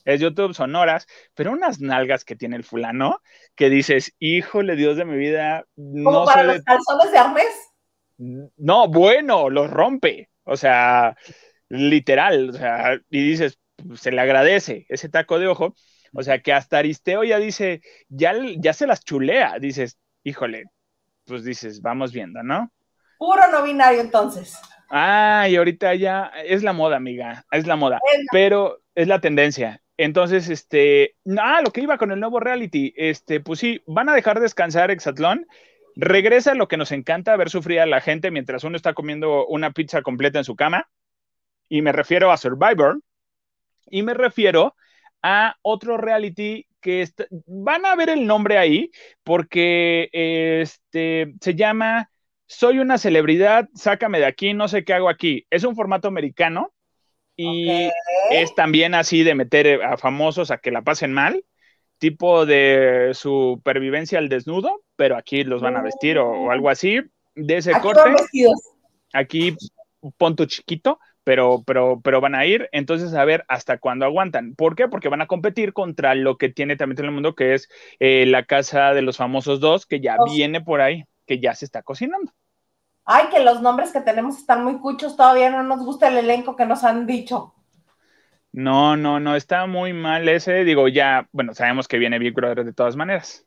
[0.04, 3.20] es YouTube, son horas, pero unas nalgas que tiene el fulano
[3.54, 5.64] que dices, híjole, Dios de mi vida.
[5.76, 7.69] ¿Como para los calzones de armes?
[8.56, 10.28] No, bueno, los rompe.
[10.44, 11.16] O sea,
[11.68, 12.50] literal.
[12.50, 13.58] O sea, y dices,
[13.96, 15.74] se le agradece ese taco de ojo.
[16.12, 19.58] O sea, que hasta Aristeo ya dice, ya, ya se las chulea.
[19.58, 20.64] Dices, híjole,
[21.24, 22.70] pues dices, vamos viendo, ¿no?
[23.18, 24.58] Puro no binario entonces.
[24.90, 28.00] Ah, y ahorita ya es la moda, amiga, es la moda,
[28.32, 29.80] pero es la tendencia.
[29.96, 34.14] Entonces, este, ah, lo que iba con el nuevo reality, este, pues sí, van a
[34.14, 35.46] dejar descansar Exatlón,
[35.96, 39.72] regresa lo que nos encanta, ver sufrir a la gente mientras uno está comiendo una
[39.72, 40.88] pizza completa en su cama,
[41.68, 43.00] y me refiero a Survivor,
[43.86, 44.74] y me refiero
[45.22, 47.06] a otro reality que
[47.46, 48.90] van a ver el nombre ahí,
[49.22, 52.10] porque este, se llama
[52.50, 55.46] soy una celebridad, sácame de aquí, no sé qué hago aquí.
[55.50, 56.72] Es un formato americano
[57.36, 57.88] y
[58.32, 61.44] es también así de meter a famosos a que la pasen mal,
[62.00, 67.00] tipo de supervivencia al desnudo, pero aquí los van a vestir o, algo así,
[67.36, 68.16] de ese corte.
[69.12, 69.54] Aquí
[70.16, 74.54] punto chiquito, pero, pero, pero van a ir, entonces a ver hasta cuándo aguantan.
[74.56, 74.88] ¿Por qué?
[74.88, 77.68] Porque van a competir contra lo que tiene también en el mundo, que es
[78.00, 81.66] eh, la casa de los famosos dos, que ya viene por ahí, que ya se
[81.66, 82.32] está cocinando.
[83.04, 86.56] Ay, que los nombres que tenemos están muy cuchos, todavía no nos gusta el elenco
[86.56, 87.54] que nos han dicho.
[88.52, 90.64] No, no, no, está muy mal ese.
[90.64, 93.46] Digo, ya, bueno, sabemos que viene Big Brother de todas maneras.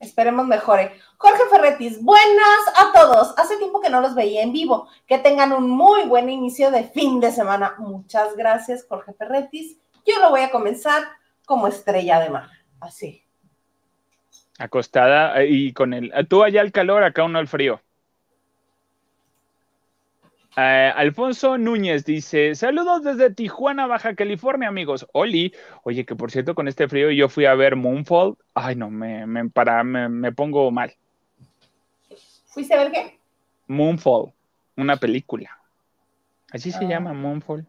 [0.00, 0.92] Esperemos mejore.
[1.16, 3.34] Jorge Ferretis, buenas a todos.
[3.36, 4.88] Hace tiempo que no los veía en vivo.
[5.06, 7.74] Que tengan un muy buen inicio de fin de semana.
[7.78, 9.76] Muchas gracias, Jorge Ferretis.
[10.06, 11.02] Yo lo voy a comenzar
[11.46, 12.48] como estrella de mar.
[12.80, 13.24] Así.
[14.58, 16.12] Acostada eh, y con el.
[16.28, 17.80] Tú allá el calor, acá uno el frío.
[20.60, 25.06] Eh, Alfonso Núñez dice: Saludos desde Tijuana, Baja California, amigos.
[25.12, 28.36] Oli, oye, que por cierto, con este frío yo fui a ver Moonfall.
[28.54, 30.92] Ay, no, me, me, para, me, pongo mal.
[32.46, 33.18] ¿Fuiste a ver qué?
[33.68, 34.32] Moonfall,
[34.74, 35.56] una película.
[36.50, 36.88] Así se ah.
[36.88, 37.64] llama Moonfall.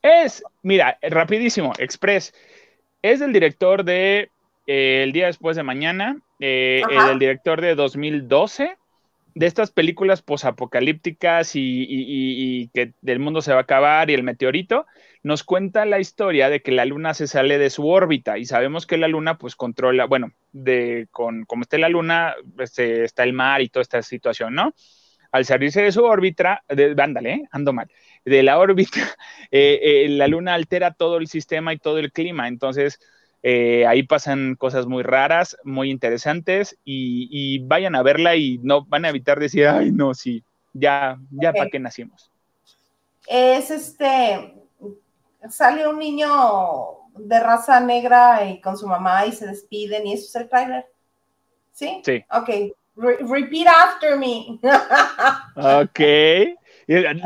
[0.00, 2.32] Es, mira, rapidísimo, Express.
[3.02, 4.30] Es el director de
[4.66, 8.77] eh, El día después de mañana, eh, el director de 2012
[9.38, 14.24] de estas películas posapocalípticas y, y, que el mundo se va a acabar y el
[14.24, 14.84] meteorito,
[15.22, 18.84] nos cuenta la historia de que la luna se sale de su órbita y sabemos
[18.84, 23.32] que la luna pues controla, bueno, de con como esté la luna, este, está el
[23.32, 24.74] mar y toda esta situación, ¿no?
[25.30, 27.42] Al salirse de su órbita, de, ¿eh?
[27.52, 27.88] ando mal,
[28.24, 28.98] de la órbita,
[29.52, 32.98] eh, eh, la luna altera todo el sistema y todo el clima, entonces
[33.42, 39.04] eh, ahí pasan cosas muy raras, muy interesantes y, vayan a verla y no van
[39.04, 42.30] a evitar decir, ay, no, sí, ya, ya para qué nacimos.
[43.26, 44.54] Es este,
[45.50, 46.28] sale un niño
[47.16, 50.86] de raza negra y con su mamá y se despiden y eso es el trailer.
[51.72, 52.02] ¿Sí?
[52.04, 52.24] Sí.
[52.30, 52.74] Ok.
[52.96, 54.58] repeat after me.
[55.56, 56.00] ok.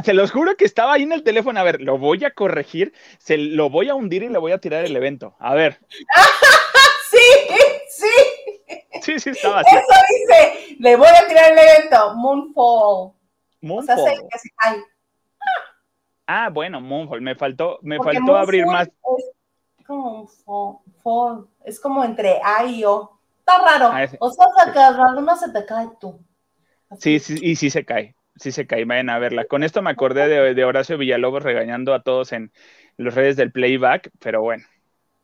[0.03, 1.61] Se los juro que estaba ahí en el teléfono.
[1.61, 4.59] A ver, lo voy a corregir, se lo voy a hundir y le voy a
[4.59, 5.37] tirar el evento.
[5.39, 5.79] A ver.
[7.11, 7.19] sí,
[7.89, 8.07] sí.
[9.03, 9.77] Sí, sí, estaba así.
[9.77, 12.15] Eso dice, le voy a tirar el evento.
[12.17, 13.13] Moonfall.
[13.61, 14.01] Moonfall.
[14.01, 14.83] O sea, se cae.
[16.27, 17.21] Ah, bueno, Moonfall.
[17.21, 18.89] Me faltó, me faltó abrir más.
[18.89, 20.27] Es como
[21.05, 23.17] fall, Es como entre A y O.
[23.39, 23.91] Está raro.
[23.93, 26.21] Ah, o sea, se cae, no se te cae tú.
[26.99, 29.45] Sí, sí, y sí se cae sí se cae, vayan a verla.
[29.45, 32.53] Con esto me acordé de, Horacio Villalobos regañando a todos en
[32.97, 34.65] los redes del playback, pero bueno.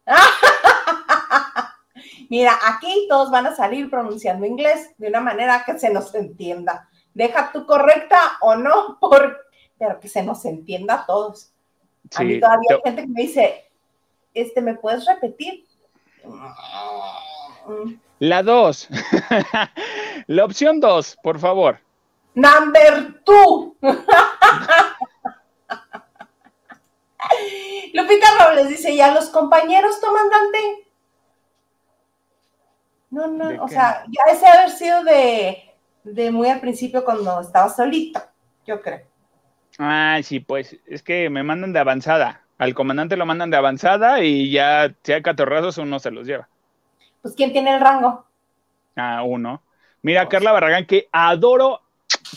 [2.31, 6.89] Mira, aquí todos van a salir pronunciando inglés de una manera que se nos entienda.
[7.15, 9.47] Deja tú correcta o no, por,
[9.79, 11.53] pero que se nos entienda a todos.
[12.15, 13.65] a mí todavía hay gente que me dice,
[14.35, 15.65] este, ¿me puedes repetir?
[18.19, 18.89] La dos.
[20.27, 21.81] La opción dos, por favor.
[22.39, 23.77] Number two.
[27.93, 30.87] Lupita Robles dice, ¿y a los compañeros, comandante?
[33.11, 35.75] No, no, o sea, ya ese haber sido de,
[36.05, 38.23] de muy al principio cuando estaba solito,
[38.65, 39.01] yo creo.
[39.81, 42.45] Ah, sí, pues es que me mandan de avanzada.
[42.57, 46.49] Al comandante lo mandan de avanzada y ya, si hay catorrazos, uno se los lleva.
[47.21, 48.27] Pues, ¿quién tiene el rango?
[48.95, 49.65] Ah, uno.
[50.03, 51.83] Mira, Carla Barragán, que adoro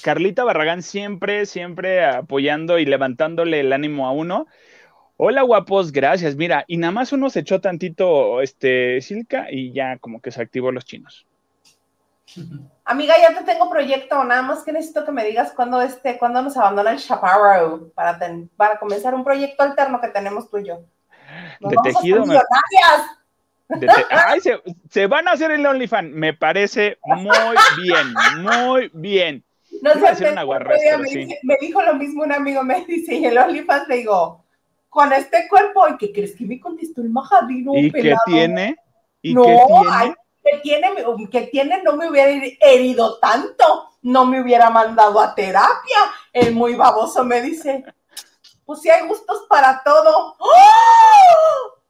[0.01, 4.47] Carlita Barragán siempre, siempre apoyando y levantándole el ánimo a uno.
[5.17, 6.35] Hola guapos, gracias.
[6.35, 10.41] Mira, y nada más uno se echó tantito este Silca y ya como que se
[10.41, 11.27] activó los chinos.
[12.85, 16.41] Amiga, ya te tengo proyecto, nada más que necesito que me digas cuándo este, cuándo
[16.41, 18.17] nos abandona el Chaparro para,
[18.55, 20.81] para comenzar un proyecto alterno que tenemos tú y yo.
[21.59, 22.23] de tejido.
[24.09, 29.43] Ay, se, se, van a hacer el OnlyFans, me parece muy bien, muy bien.
[29.81, 30.31] No sé,
[31.43, 34.45] me, dijo lo mismo un amigo, me dice, y el OnlyFans le digo,
[34.89, 37.73] con este cuerpo, ¿y qué crees que me contestó el majadino?
[37.75, 38.77] ¿Y qué tiene?
[39.21, 40.15] ¿Y no, qué tiene?
[40.43, 40.87] que tiene,
[41.31, 45.97] que tiene, no me hubiera herido tanto, no me hubiera mandado a terapia.
[46.33, 47.83] El muy baboso me dice,
[48.65, 50.35] pues si hay gustos para todo.
[50.39, 51.81] ¡Oh!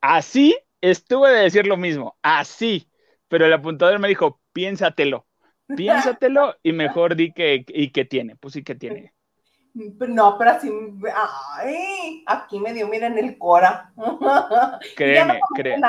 [0.00, 2.90] Así estuve de decir lo mismo, así,
[3.28, 5.26] pero el apuntador me dijo, piénsatelo.
[5.68, 9.14] Piénsatelo y mejor di que, y que tiene, pues sí que tiene.
[9.74, 10.70] No, pero así,
[11.14, 13.92] ay, aquí me dio, miren el cora.
[14.96, 15.88] Créeme, créeme.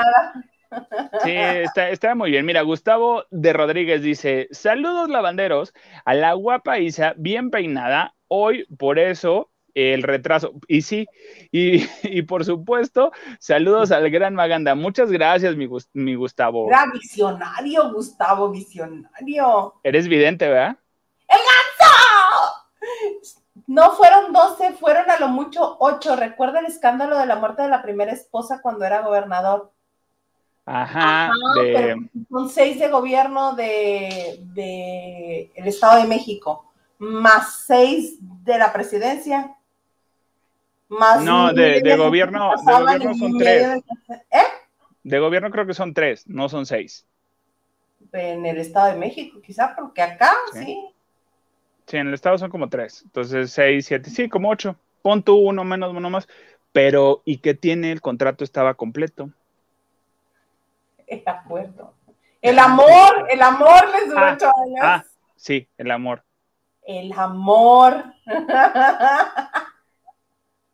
[1.22, 2.44] Sí, está, está, muy bien.
[2.44, 5.72] Mira, Gustavo de Rodríguez dice: Saludos lavanderos
[6.04, 8.14] a la guapa Isa, bien peinada.
[8.26, 10.54] Hoy, por eso, el retraso.
[10.66, 11.06] Y sí,
[11.52, 14.74] y, por supuesto, saludos al gran Maganda.
[14.74, 16.68] Muchas gracias, mi, mi Gustavo.
[16.68, 19.74] Era visionario, Gustavo, visionario.
[19.84, 20.76] Eres vidente, ¿verdad?
[21.28, 21.94] ¡El ganso!
[23.66, 26.16] No fueron 12, fueron a lo mucho 8.
[26.16, 29.72] Recuerda el escándalo de la muerte de la primera esposa cuando era gobernador.
[30.68, 31.30] Ajá.
[32.28, 39.56] son seis de gobierno de, de el Estado de México, más seis de la presidencia
[40.88, 43.82] no, de, gobierno, de gobierno son tres.
[44.30, 44.44] ¿Eh?
[45.02, 47.06] De gobierno creo que son tres, no son seis.
[48.12, 50.88] En el Estado de México, quizá, porque acá sí.
[51.86, 51.96] sí.
[51.96, 53.02] en el Estado son como tres.
[53.04, 54.76] Entonces, seis, siete, sí, como ocho.
[55.02, 56.28] Pon tú uno menos, uno más.
[56.72, 57.92] Pero, ¿y qué tiene?
[57.92, 59.30] El contrato estaba completo.
[61.06, 61.94] El acuerdo.
[62.42, 64.80] El amor, el amor les duró ah, ocho años.
[64.80, 65.04] Ah,
[65.36, 66.22] sí, el amor.
[66.86, 68.04] El amor.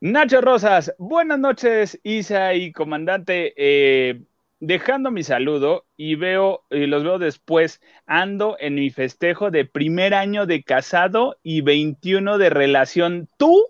[0.04, 3.54] Nacho Rosas, buenas noches, Isa y comandante.
[3.56, 4.24] Eh,
[4.58, 10.12] dejando mi saludo y veo, y los veo después, ando en mi festejo de primer
[10.14, 13.28] año de casado y 21 de relación.
[13.36, 13.64] ¿Tú?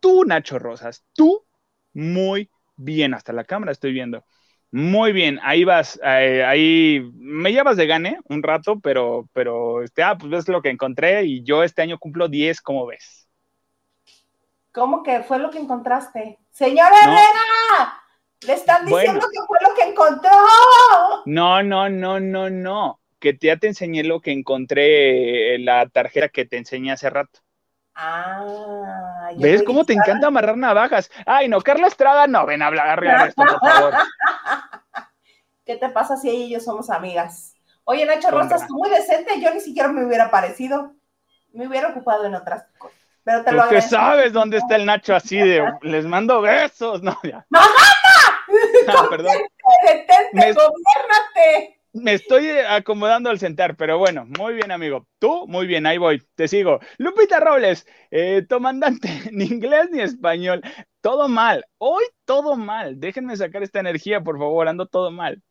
[0.00, 1.46] tú, Nacho Rosas, tú,
[1.94, 3.14] muy bien.
[3.14, 4.26] Hasta la cámara estoy viendo.
[4.72, 10.02] Muy bien, ahí vas, eh, ahí me llevas de gane un rato, pero, pero, este,
[10.02, 13.21] ah, pues ves lo que encontré y yo este año cumplo 10, ¿cómo ves?
[14.72, 16.38] ¿Cómo que fue lo que encontraste?
[16.50, 18.02] Señor Herrera,
[18.40, 20.30] le están diciendo que fue lo que encontró.
[21.26, 26.46] No, no, no, no, no, que ya te enseñé lo que encontré, la tarjeta que
[26.46, 27.40] te enseñé hace rato.
[27.94, 31.10] Ah, ¿Ves cómo te encanta amarrar navajas?
[31.26, 33.94] Ay, no, Carla Estrada, no, ven a hablar esto, por favor.
[35.66, 37.54] ¿Qué te pasa si ella y yo somos amigas?
[37.84, 40.94] Oye, Nacho Rosas, muy decente, yo ni siquiera me hubiera parecido.
[41.52, 43.01] Me hubiera ocupado en otras cosas.
[43.24, 47.18] Pero te lo que sabes dónde está el Nacho así de les mando besos, no,
[47.22, 47.46] ya.
[48.88, 49.32] Ah, perdón.
[49.86, 55.06] Detente, gobiernate me estoy acomodando al sentar, pero bueno, muy bien, amigo.
[55.18, 56.80] Tú, muy bien, ahí voy, te sigo.
[56.98, 60.62] Lupita Robles, eh, comandante, ni inglés ni español,
[61.00, 61.66] todo mal.
[61.78, 62.98] Hoy todo mal.
[62.98, 65.42] Déjenme sacar esta energía, por favor, ando todo mal.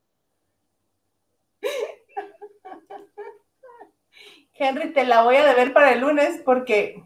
[4.54, 7.04] Henry, te la voy a deber para el lunes porque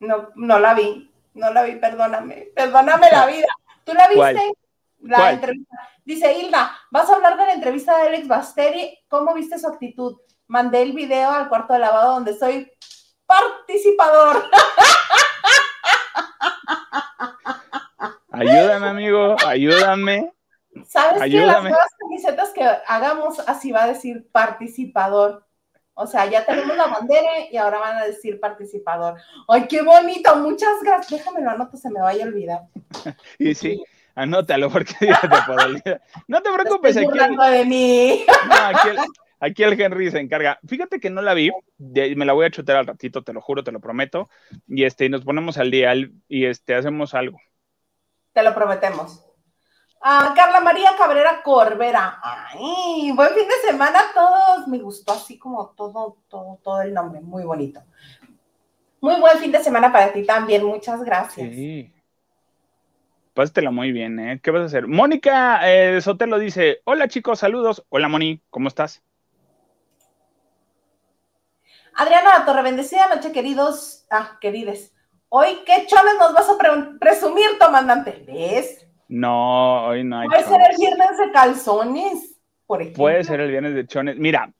[0.00, 3.48] no, no la vi, no la vi, perdóname, perdóname la vida.
[3.84, 4.52] ¿Tú la viste?
[5.00, 5.76] La entrevista.
[6.04, 8.98] Dice Hilda, vas a hablar de la entrevista de Alex Basteri.
[9.08, 10.16] ¿Cómo viste su actitud?
[10.46, 12.70] Mandé el video al cuarto de lavado donde soy
[13.26, 14.44] participador.
[18.30, 20.32] Ayúdame, amigo, ayúdame.
[20.86, 25.45] ¿Sabes que las nuevas camisetas que hagamos así va a decir participador?
[25.98, 29.16] O sea, ya tenemos la bandera y ahora van a decir participador.
[29.48, 30.36] ¡Ay, qué bonito!
[30.36, 31.20] Muchas gracias.
[31.20, 32.60] Déjame lo anoto, se me vaya a olvidar.
[33.38, 33.82] y sí,
[34.16, 36.02] Anótalo porque ya te puedo olvidar.
[36.26, 36.96] No te preocupes.
[36.96, 38.26] Aquí el, de mí.
[39.40, 40.58] aquí, el, Henry se encarga.
[40.66, 43.62] Fíjate que no la vi, me la voy a chutar al ratito, te lo juro,
[43.62, 44.30] te lo prometo.
[44.66, 45.92] Y este, nos ponemos al día
[46.28, 47.38] y este, hacemos algo.
[48.32, 49.22] Te lo prometemos.
[50.08, 52.20] Ah, Carla María Cabrera Corbera.
[52.22, 54.68] Ay, buen fin de semana a todos.
[54.68, 57.20] Me gustó así como todo, todo, todo el nombre.
[57.20, 57.82] Muy bonito.
[59.00, 60.64] Muy buen fin de semana para ti también.
[60.64, 61.52] Muchas gracias.
[61.52, 61.92] Sí.
[63.34, 64.40] Pásatela muy bien, ¿eh?
[64.40, 64.86] ¿Qué vas a hacer?
[64.86, 67.84] Mónica eh, Sotelo dice: Hola chicos, saludos.
[67.88, 69.02] Hola Moni, ¿cómo estás?
[71.94, 74.06] Adriana Torre, bendecida noche, queridos.
[74.08, 74.94] Ah, querides.
[75.30, 76.56] Hoy, ¿qué chones nos vas a
[77.00, 78.22] presumir, comandante?
[78.24, 78.85] ¿Ves?
[79.08, 80.28] No, hoy no hay.
[80.28, 83.02] Puede ser el viernes de calzones, por ejemplo.
[83.02, 84.16] Puede ser el viernes de chones.
[84.16, 84.52] Mira,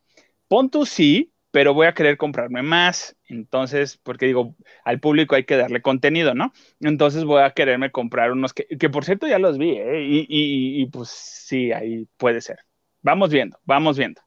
[0.49, 3.17] pon tú sí, pero voy a querer comprarme más.
[3.29, 4.55] Entonces, porque digo,
[4.85, 6.53] al público hay que darle contenido, ¿no?
[6.81, 10.03] Entonces voy a quererme comprar unos que, que por cierto ya los vi, ¿eh?
[10.03, 12.59] Y, y, pues sí, ahí puede ser.
[13.03, 14.21] Vamos viendo, vamos viendo.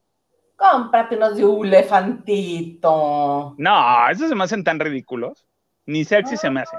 [0.56, 3.54] Cómprate unos de un elefantito.
[3.56, 5.46] No, esos se me hacen tan ridículos.
[5.86, 6.78] Ni sexy se me hacen.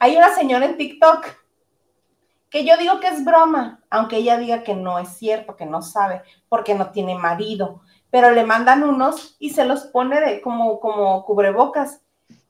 [0.00, 1.26] Hay una señora en TikTok
[2.50, 5.82] que yo digo que es broma, aunque ella diga que no es cierto, que no
[5.82, 10.80] sabe, porque no tiene marido pero le mandan unos y se los pone de, como,
[10.80, 12.00] como cubrebocas.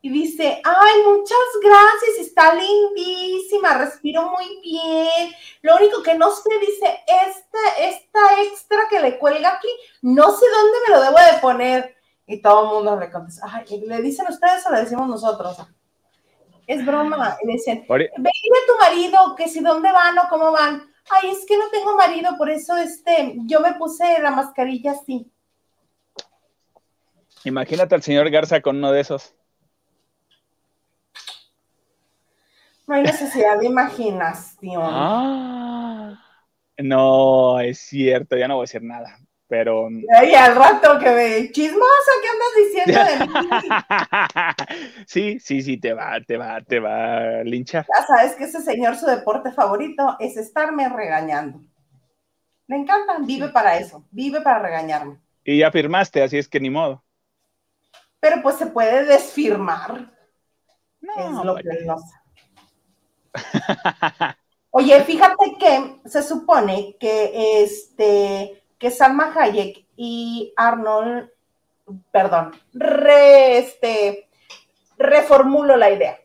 [0.00, 5.32] Y dice, ay, muchas gracias, está lindísima, respiro muy bien.
[5.62, 9.68] Lo único que no sé, dice, este, esta extra que le cuelga aquí,
[10.02, 11.96] no sé dónde me lo debo de poner.
[12.28, 15.56] Y todo el mundo le contesta, ay, ¿le dicen ustedes o le decimos nosotros?
[16.66, 17.36] Es broma.
[17.42, 20.82] Y dicen, ve a tu marido, que si dónde van o cómo van.
[21.08, 25.30] Ay, es que no tengo marido, por eso este, yo me puse la mascarilla así.
[27.44, 29.32] Imagínate al señor Garza con uno de esos.
[32.88, 34.82] No hay necesidad de imaginación.
[34.84, 36.20] Ah,
[36.78, 39.88] no, es cierto, ya no voy a decir nada, pero...
[39.90, 43.68] Y al rato que me chismosa, ¿qué andas diciendo de mí?
[45.06, 47.86] sí, sí, sí, te va, te va, te va a linchar.
[47.86, 51.60] Ya sabes que ese señor, su deporte favorito es estarme regañando.
[52.66, 55.20] Me encanta, vive para eso, vive para regañarme.
[55.44, 57.04] Y ya firmaste, así es que ni modo
[58.26, 60.12] pero pues se puede desfirmar.
[61.00, 61.96] No, es lo
[64.70, 71.30] Oye, fíjate que se supone que este que Salma Hayek y Arnold,
[72.10, 74.28] perdón, este,
[74.98, 76.18] reformulo la idea.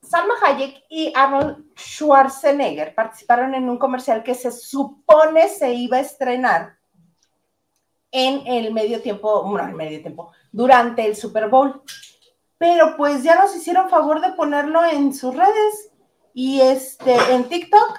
[0.00, 6.00] Salma Hayek y Arnold Schwarzenegger participaron en un comercial que se supone se iba a
[6.00, 6.76] estrenar
[8.12, 11.82] en el medio tiempo, bueno, el medio tiempo, durante el Super Bowl.
[12.56, 15.90] Pero pues ya nos hicieron favor de ponerlo en sus redes
[16.32, 17.98] y este en TikTok,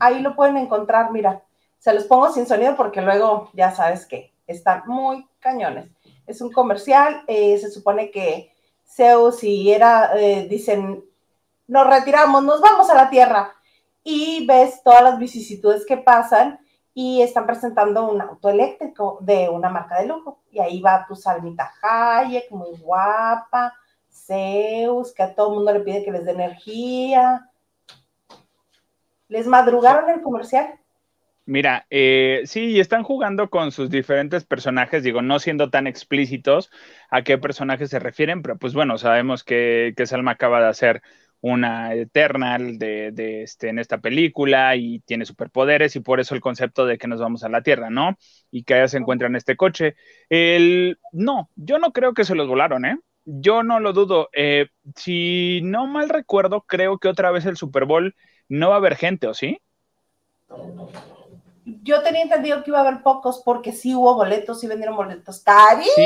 [0.00, 1.42] ahí lo pueden encontrar, mira,
[1.84, 5.90] se los pongo sin sonido porque luego ya sabes que están muy cañones.
[6.26, 8.54] Es un comercial, eh, se supone que
[8.86, 11.04] Zeus y era, eh, dicen,
[11.66, 13.52] nos retiramos, nos vamos a la Tierra.
[14.02, 16.58] Y ves todas las vicisitudes que pasan
[16.94, 20.38] y están presentando un auto eléctrico de una marca de lujo.
[20.50, 23.74] Y ahí va tu Salmita Hayek, muy guapa,
[24.10, 27.50] Zeus, que a todo el mundo le pide que les dé energía.
[29.28, 30.80] ¿Les madrugaron el comercial?
[31.46, 36.70] Mira, eh, sí, están jugando con sus diferentes personajes, digo, no siendo tan explícitos
[37.10, 41.02] a qué personajes se refieren, pero pues bueno, sabemos que, que Salma acaba de hacer
[41.42, 46.40] una Eternal de, de, este, en esta película y tiene superpoderes y por eso el
[46.40, 48.16] concepto de que nos vamos a la Tierra, ¿no?
[48.50, 49.96] Y que ella se encuentra en este coche.
[50.30, 52.96] El, no, yo no creo que se los volaron, ¿eh?
[53.26, 54.30] Yo no lo dudo.
[54.32, 58.14] Eh, si no mal recuerdo, creo que otra vez el Super Bowl
[58.48, 59.60] no va a haber gente, ¿o sí?
[61.64, 65.40] Yo tenía entendido que iba a haber pocos porque sí hubo boletos, sí vendieron boletos
[65.40, 66.04] carísimos.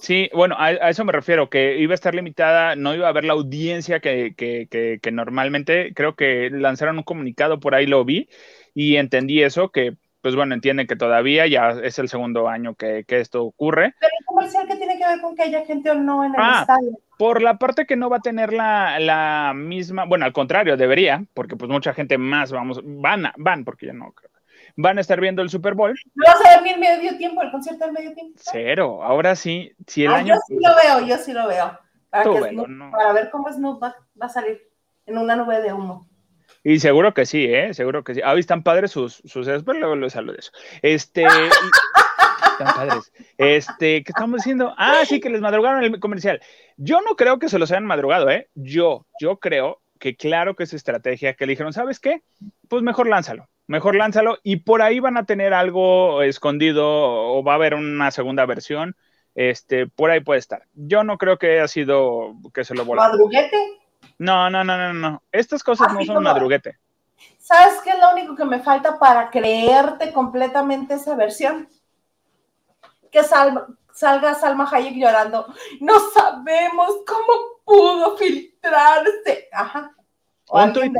[0.00, 3.24] Sí, bueno, a, eso me refiero, que iba a estar limitada, no iba a haber
[3.24, 8.04] la audiencia que, que, que, que normalmente, creo que lanzaron un comunicado, por ahí lo
[8.04, 8.28] vi
[8.74, 13.04] y entendí eso, que pues bueno, entienden que todavía ya es el segundo año que,
[13.04, 13.94] que esto ocurre.
[13.98, 16.40] Pero el comercial que tiene que ver con que haya gente o no en el
[16.40, 16.92] ah, estadio.
[17.18, 21.24] Por la parte que no va a tener la, la, misma, bueno, al contrario, debería,
[21.34, 24.30] porque pues mucha gente más vamos, van, a, van, porque ya no creo.
[24.76, 25.98] Van a estar viendo el Super Bowl.
[26.14, 28.38] ¿No vas a el medio tiempo, el concierto del medio tiempo?
[28.40, 30.34] Cero, ahora sí, si el ah, año.
[30.34, 31.78] Yo sí lo veo, yo sí lo veo.
[32.10, 32.90] Para, que Snoop, no.
[32.92, 34.62] para ver cómo Snoop va, va a salir
[35.06, 36.06] en una nube de humo.
[36.64, 37.74] Y seguro que sí, ¿eh?
[37.74, 38.20] Seguro que sí.
[38.24, 40.52] Ah, están padres sus, sus pero luego les hablo de eso.
[40.82, 43.12] Este, están padres.
[43.38, 44.74] Este, ¿qué estamos diciendo?
[44.76, 46.40] Ah, sí, que les madrugaron el comercial.
[46.76, 48.48] Yo no creo que se los hayan madrugado, ¿eh?
[48.54, 52.22] Yo, yo creo que claro que es estrategia, que le dijeron, ¿sabes qué?
[52.68, 57.52] Pues mejor lánzalo, mejor lánzalo y por ahí van a tener algo escondido o va
[57.52, 58.96] a haber una segunda versión.
[59.34, 60.64] Este, por ahí puede estar.
[60.74, 63.12] Yo no creo que haya sido que se lo volaron.
[63.12, 63.56] ¿Madruguete?
[64.18, 65.22] No, no, no, no, no.
[65.32, 66.78] Estas cosas Así no son como, madruguete.
[67.38, 71.68] ¿Sabes qué es lo único que me falta para creerte completamente esa versión?
[73.10, 75.46] Que sal, salga Salma Hayek llorando.
[75.80, 79.48] No sabemos cómo pudo filtrarse.
[79.52, 79.92] Ajá.
[80.48, 80.92] O un, tuit,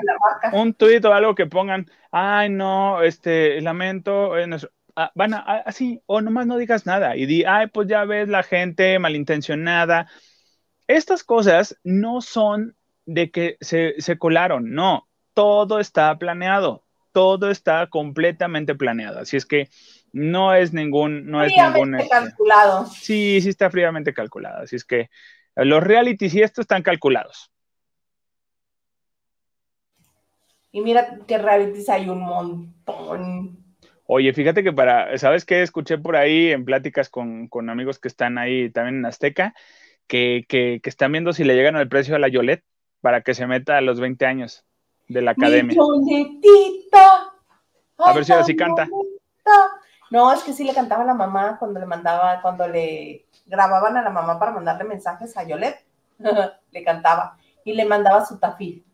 [0.52, 4.48] un tuit o algo que pongan, ay no, este, lamento, eh,
[4.96, 8.28] ah, van a, así, o nomás no digas nada y di, ay, pues ya ves
[8.28, 10.08] la gente malintencionada.
[10.86, 12.76] Estas cosas no son
[13.06, 19.46] de que se, se colaron, no, todo está planeado, todo está completamente planeado, así es
[19.46, 19.68] que
[20.12, 22.86] no es ningún, no es ningún este, calculado.
[22.86, 25.10] Sí, sí está fríamente calculado, así es que
[25.54, 27.50] los realities y esto están calculados.
[30.70, 33.58] Y mira qué realities hay un montón.
[34.06, 35.62] Oye, fíjate que para, ¿sabes qué?
[35.62, 39.54] Escuché por ahí en pláticas con, con amigos que están ahí también en Azteca,
[40.06, 42.64] que, que, que, están viendo si le llegan al precio a la Yolet
[43.02, 44.64] para que se meta a los 20 años
[45.08, 45.76] de la academia.
[47.98, 48.88] A ver si ahora sí canta.
[50.10, 53.96] No, es que sí le cantaba a la mamá cuando le mandaba, cuando le grababan
[53.96, 55.84] a la mamá para mandarle mensajes a Yolet.
[56.70, 58.84] le cantaba y le mandaba su tafil.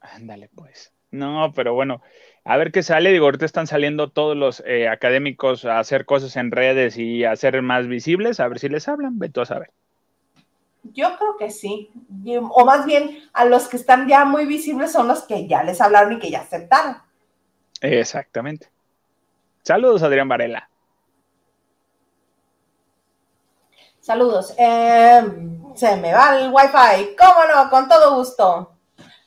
[0.00, 0.92] Ándale, pues.
[1.10, 2.00] No, pero bueno,
[2.44, 3.12] a ver qué sale.
[3.12, 7.36] Digo, ahorita están saliendo todos los eh, académicos a hacer cosas en redes y a
[7.36, 8.40] ser más visibles.
[8.40, 9.18] A ver si les hablan.
[9.18, 9.70] Ve tú a saber.
[10.82, 11.90] Yo creo que sí.
[12.50, 15.80] O más bien, a los que están ya muy visibles son los que ya les
[15.80, 16.96] hablaron y que ya aceptaron.
[17.80, 18.70] Exactamente.
[19.62, 20.68] Saludos, Adrián Varela.
[24.00, 24.54] Saludos.
[24.58, 25.22] Eh,
[25.76, 27.14] se me va el wifi.
[27.16, 27.70] ¿Cómo no?
[27.70, 28.76] Con todo gusto.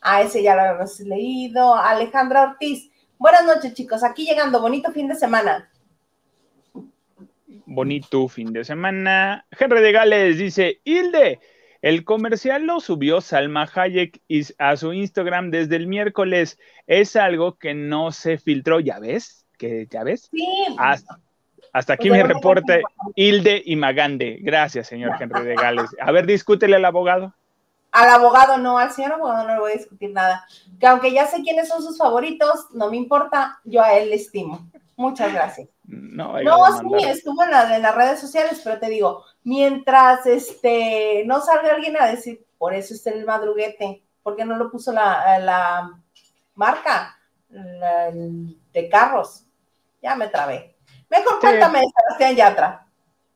[0.01, 1.73] A ese ya lo hemos leído.
[1.75, 2.91] Alejandra Ortiz.
[3.17, 4.03] Buenas noches, chicos.
[4.03, 4.59] Aquí llegando.
[4.59, 5.71] Bonito fin de semana.
[7.75, 9.45] Bonito fin de semana.
[9.51, 11.41] Henry de Gales dice, Hilde,
[11.81, 14.21] el comercial lo subió Salma Hayek
[14.57, 16.57] a su Instagram desde el miércoles.
[16.87, 19.45] Es algo que no se filtró, ¿ya ves?
[19.57, 20.29] ¿Que, ¿Ya ves?
[20.31, 20.47] Sí.
[20.77, 21.19] Hasta,
[21.73, 22.81] hasta aquí pues mi reporte,
[23.13, 24.39] Hilde y Magande.
[24.41, 25.89] Gracias, señor Henry de Gales.
[25.99, 27.35] A ver, discútele al abogado.
[27.91, 30.45] Al abogado no, al señor abogado no le voy a discutir nada.
[30.79, 34.15] Que aunque ya sé quiénes son sus favoritos, no me importa, yo a él le
[34.15, 34.65] estimo.
[34.97, 35.67] Muchas gracias.
[35.83, 41.23] No, no sí, estuvo en, la, en, las redes sociales, pero te digo, mientras este
[41.25, 44.93] no salga alguien a decir, por eso está el madruguete, ¿por qué no lo puso
[44.93, 45.91] la, la
[46.55, 47.17] marca
[47.49, 49.45] la, de carros?
[50.01, 50.75] Ya me trabé.
[51.09, 52.87] Mejor cuéntame, Sebastián Yatra.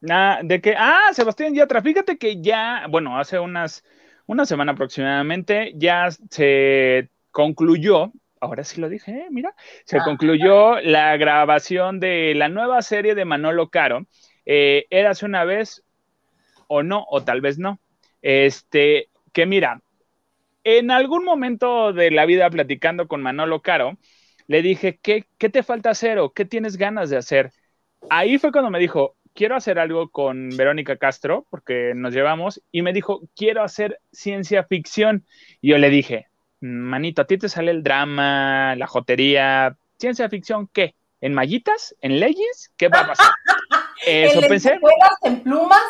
[0.10, 3.84] Ah, de que, ah, Sebastián Yatra, fíjate que ya, bueno, hace unas,
[4.28, 9.28] una semana aproximadamente, ya se concluyó ahora sí lo dije, ¿eh?
[9.30, 10.04] mira, se ah.
[10.04, 14.06] concluyó la grabación de la nueva serie de Manolo Caro.
[14.46, 15.84] Eh, Érase una vez
[16.68, 17.80] o no, o tal vez no.
[18.22, 19.82] Este, que mira,
[20.64, 23.98] en algún momento de la vida platicando con Manolo Caro,
[24.48, 27.52] le dije, ¿qué, ¿qué te falta hacer o qué tienes ganas de hacer?
[28.10, 32.82] Ahí fue cuando me dijo, quiero hacer algo con Verónica Castro, porque nos llevamos, y
[32.82, 35.26] me dijo, quiero hacer ciencia ficción.
[35.62, 36.28] Y yo le dije,
[36.62, 40.96] manito, a ti te sale el drama, la jotería, ciencia ficción, ¿qué?
[41.22, 41.96] ¿En mallitas?
[42.02, 42.74] ¿En leyes?
[42.78, 43.32] ¿Qué va a pasar?
[44.06, 44.80] Eso ¿En pensé.
[45.24, 45.82] ¿En plumas?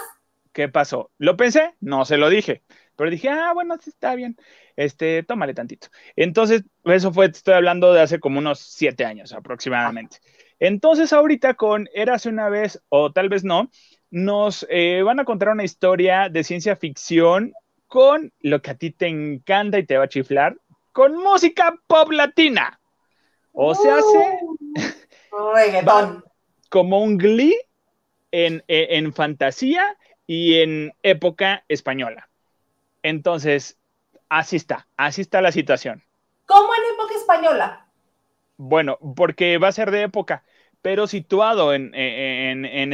[0.52, 1.12] ¿Qué pasó?
[1.18, 1.76] ¿Lo pensé?
[1.80, 2.64] No se lo dije.
[2.96, 4.36] Pero dije, ah, bueno, sí está bien.
[4.76, 5.88] Este, tómale tantito.
[6.16, 10.18] Entonces, eso fue, estoy hablando de hace como unos siete años aproximadamente.
[10.60, 13.70] Entonces, ahorita con Érase una vez, o tal vez no,
[14.12, 17.54] nos eh, van a contar una historia de ciencia ficción
[17.90, 20.56] con lo que a ti te encanta y te va a chiflar,
[20.94, 22.80] con música pop latina.
[23.52, 24.40] O se hace
[25.54, 26.24] reggaetón.
[26.70, 27.58] como un glee
[28.32, 32.30] en, en fantasía y en época española.
[33.04, 33.78] Entonces,
[34.30, 36.04] así está, así está la situación.
[36.46, 37.86] ¿Cómo en época española?
[38.58, 40.44] Bueno, porque va a ser de época,
[40.82, 41.94] pero situado en,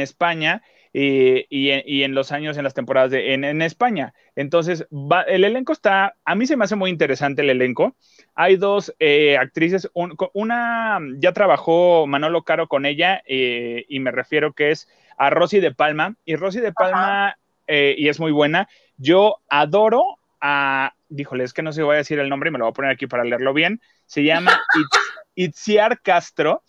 [0.00, 0.62] España
[0.98, 4.14] y, en, los años, en las temporadas de, en, España.
[4.34, 4.86] Entonces,
[5.26, 7.94] el elenco está, a mí se me hace muy interesante el elenco.
[8.34, 14.54] Hay dos eh, actrices, una ya trabajó Manolo Caro con ella eh, y me refiero
[14.54, 14.88] que es
[15.18, 16.14] a Rosy de Palma.
[16.24, 17.36] Y Rosy de Palma,
[17.66, 18.66] eh, y es muy buena,
[18.96, 20.02] yo adoro
[20.40, 22.64] a, díjole, es que no sé si voy a decir el nombre y me lo
[22.64, 23.82] voy a poner aquí para leerlo bien.
[24.06, 24.58] Se llama
[25.34, 26.62] Itziar Castro,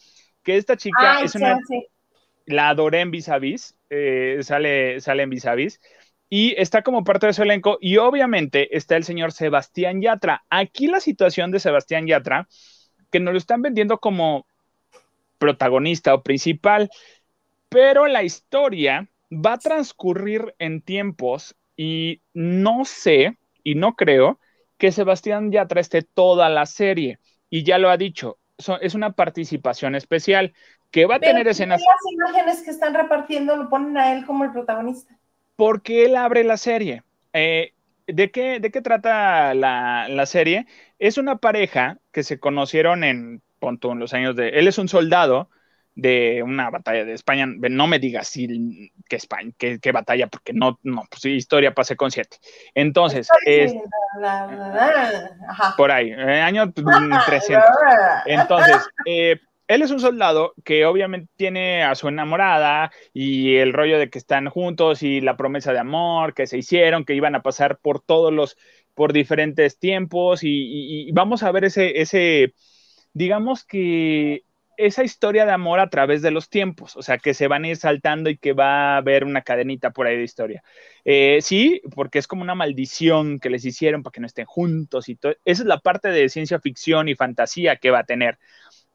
[0.44, 1.58] que esta chica es una...
[2.46, 5.80] La adoré en Vis a Vis, eh, sale, sale en Vis
[6.30, 10.44] y está como parte de su elenco y obviamente está el señor Sebastián Yatra.
[10.50, 12.48] Aquí la situación de Sebastián Yatra,
[13.12, 14.46] que nos lo están vendiendo como
[15.38, 16.90] protagonista o principal,
[17.70, 24.40] pero la historia va a transcurrir en tiempos y no sé y no creo
[24.78, 27.20] que Sebastián Yatra esté toda la serie.
[27.50, 28.40] Y ya lo ha dicho,
[28.82, 30.54] es una participación especial
[30.92, 31.82] que va a tener escenas.
[31.82, 35.18] Las imágenes que están repartiendo lo ponen a él como el protagonista.
[35.56, 37.04] Porque él abre la serie.
[37.34, 37.74] Eh,
[38.08, 40.66] ¿de, qué, ¿De qué trata la, la, serie?
[41.00, 44.50] Es una pareja que se conocieron en, punto, en los años de...
[44.50, 45.50] Él es un soldado
[45.98, 47.48] de una batalla de España.
[47.48, 52.12] No me digas si, que España, que, batalla, porque no, no, pues historia pasé con
[52.12, 52.38] siete.
[52.76, 53.74] Entonces, es,
[55.76, 56.72] por ahí, eh, año
[57.26, 57.66] 300.
[58.28, 64.00] Entonces, eh, él es un soldado que obviamente tiene a su enamorada y el rollo
[64.00, 67.42] de que están juntos y la promesa de amor que se hicieron, que iban a
[67.42, 68.58] pasar por todos los,
[68.94, 72.54] por diferentes tiempos y, vamos a ver ese, ese,
[73.14, 74.44] digamos que
[74.78, 77.70] esa historia de amor a través de los tiempos, o sea, que se van a
[77.70, 80.64] ir saltando y que va a haber una cadenita por ahí de historia.
[81.04, 85.10] Eh, sí, porque es como una maldición que les hicieron para que no estén juntos
[85.10, 85.34] y todo.
[85.46, 88.38] Esa es la parte de ciencia ficción y fantasía que va a tener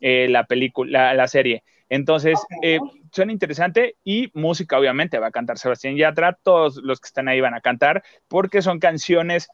[0.02, 1.64] eh, la película, la, serie.
[1.88, 2.78] Entonces, eh,
[3.10, 7.40] suena interesante y música, obviamente, va a cantar Sebastián Yatra, todos los que están ahí
[7.40, 9.48] van a cantar, porque son canciones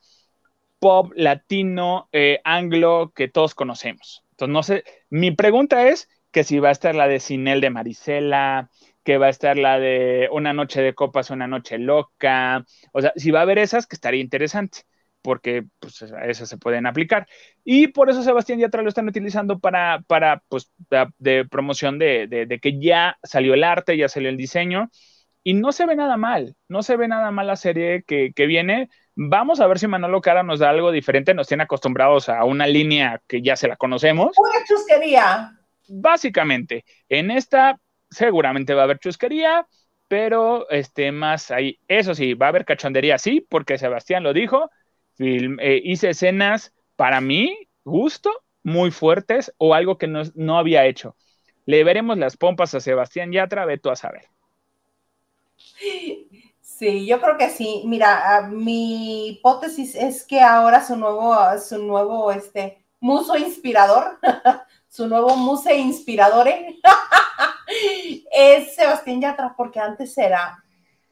[0.80, 2.08] pop, latino,
[2.44, 4.24] anglo, que todos conocemos.
[4.32, 7.70] Entonces, no sé, mi pregunta es, que si va a estar la de Sinel de
[7.70, 8.70] Marisela,
[9.04, 12.64] que va a estar la de Una noche de copas, una noche loca.
[12.92, 14.80] O sea, si va a haber esas, que estaría interesante,
[15.28, 17.26] porque pues, esas se pueden aplicar.
[17.64, 20.72] Y por eso Sebastián Yatra lo están utilizando para, para pues,
[21.18, 24.90] de, promoción de, de, que ya salió el arte, ya salió el diseño.
[25.44, 28.46] Y no se ve nada mal, no se ve nada mal la serie que, que
[28.46, 28.88] viene.
[29.14, 32.66] Vamos a ver si Manolo Cara nos da algo diferente, nos tiene acostumbrados a una
[32.66, 34.32] línea que ya se la conocemos.
[34.36, 35.58] Una chusquería
[35.88, 39.66] básicamente, en esta seguramente va a haber chusquería,
[40.08, 44.70] pero este, más ahí, eso sí, va a haber cachondería, sí, porque Sebastián lo dijo,
[45.18, 48.30] eh, hice escenas para mí, gusto,
[48.62, 51.16] muy fuertes o algo que no, no había hecho.
[51.66, 54.26] Le veremos las pompas a Sebastián Yatra, ve tú a saber.
[56.60, 57.82] Sí, yo creo que sí.
[57.86, 64.18] Mira, mi hipótesis es que ahora su nuevo, su nuevo este, muso inspirador
[64.88, 66.80] su nuevo muse inspiradore
[68.32, 70.62] es Sebastián Yatra, porque antes era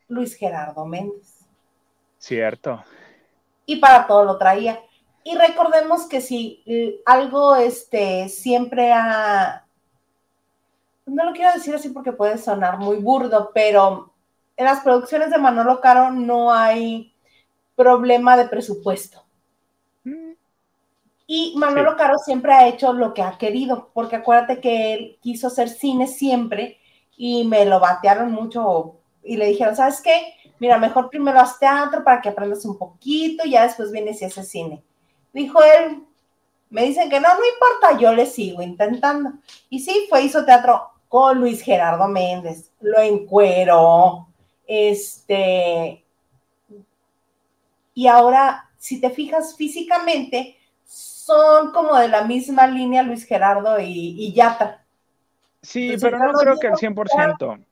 [0.09, 1.45] Luis Gerardo Méndez.
[2.19, 2.83] Cierto.
[3.67, 4.81] Y para todo lo traía.
[5.25, 6.63] Y recordemos que si
[7.05, 9.67] algo este, siempre ha,
[11.07, 14.13] no lo quiero decir así porque puede sonar muy burdo, pero
[14.57, 17.13] en las producciones de Manolo Caro no hay
[17.75, 19.23] problema de presupuesto.
[21.29, 25.49] Y Manolo Caro siempre ha hecho lo que ha querido, porque acuérdate que él quiso
[25.49, 26.79] hacer cine siempre
[27.17, 30.35] y me lo batearon mucho y le dijeron, ¿sabes qué?
[30.59, 34.25] Mira, mejor primero haz teatro para que aprendas un poquito y ya después vienes y
[34.25, 34.83] haces cine.
[35.33, 36.03] Dijo él,
[36.71, 39.33] me dicen que no, no importa, yo le sigo intentando.
[39.69, 44.27] Y sí, fue, hizo teatro con Luis Gerardo Méndez, lo encueró,
[44.67, 46.05] este,
[47.95, 54.33] y ahora, si te fijas físicamente, son como de la misma línea Luis Gerardo y,
[54.35, 54.85] Yatra.
[55.63, 57.65] Sí, pero no creo que al 100%.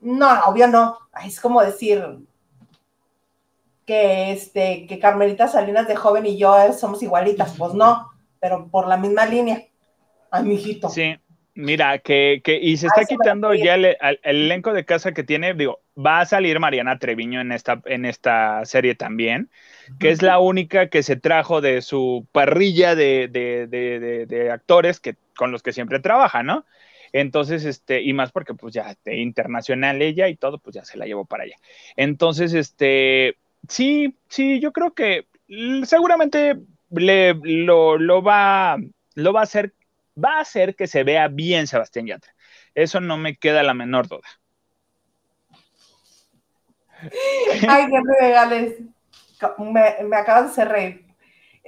[0.00, 0.98] No, obvio no.
[1.24, 2.04] Es como decir
[3.86, 7.54] que, este, que Carmelita Salinas de joven y yo somos igualitas.
[7.56, 9.62] Pues no, pero por la misma línea.
[10.30, 10.88] Ay, mijito.
[10.90, 11.16] Sí,
[11.54, 15.80] mira, que, que y se está quitando ya el, elenco de casa que tiene, digo,
[15.96, 19.50] va a salir Mariana Treviño en esta, en esta serie también,
[19.98, 25.00] que es la única que se trajo de su parrilla de, de, de, de actores
[25.00, 26.64] que, con los que siempre trabaja, ¿no?
[27.12, 31.06] Entonces, este, y más porque pues ya internacional ella y todo, pues ya se la
[31.06, 31.56] llevó para allá.
[31.96, 33.36] Entonces, este,
[33.68, 35.26] sí, sí, yo creo que
[35.84, 36.56] seguramente
[36.90, 38.76] le, lo, lo, va,
[39.14, 39.74] lo va a hacer,
[40.22, 42.34] va a hacer que se vea bien Sebastián Yatra.
[42.74, 44.28] Eso no me queda la menor duda.
[47.68, 48.74] Ay, qué regales.
[49.58, 51.05] Me, me acabas de hacer reír.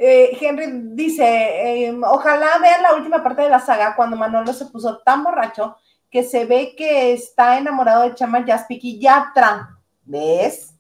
[0.01, 4.67] Eh, Henry dice, em, ojalá vean la última parte de la saga cuando Manolo se
[4.67, 5.77] puso tan borracho
[6.09, 9.77] que se ve que está enamorado de Chama Jaspic y Yatra.
[10.05, 10.73] ¿Ves?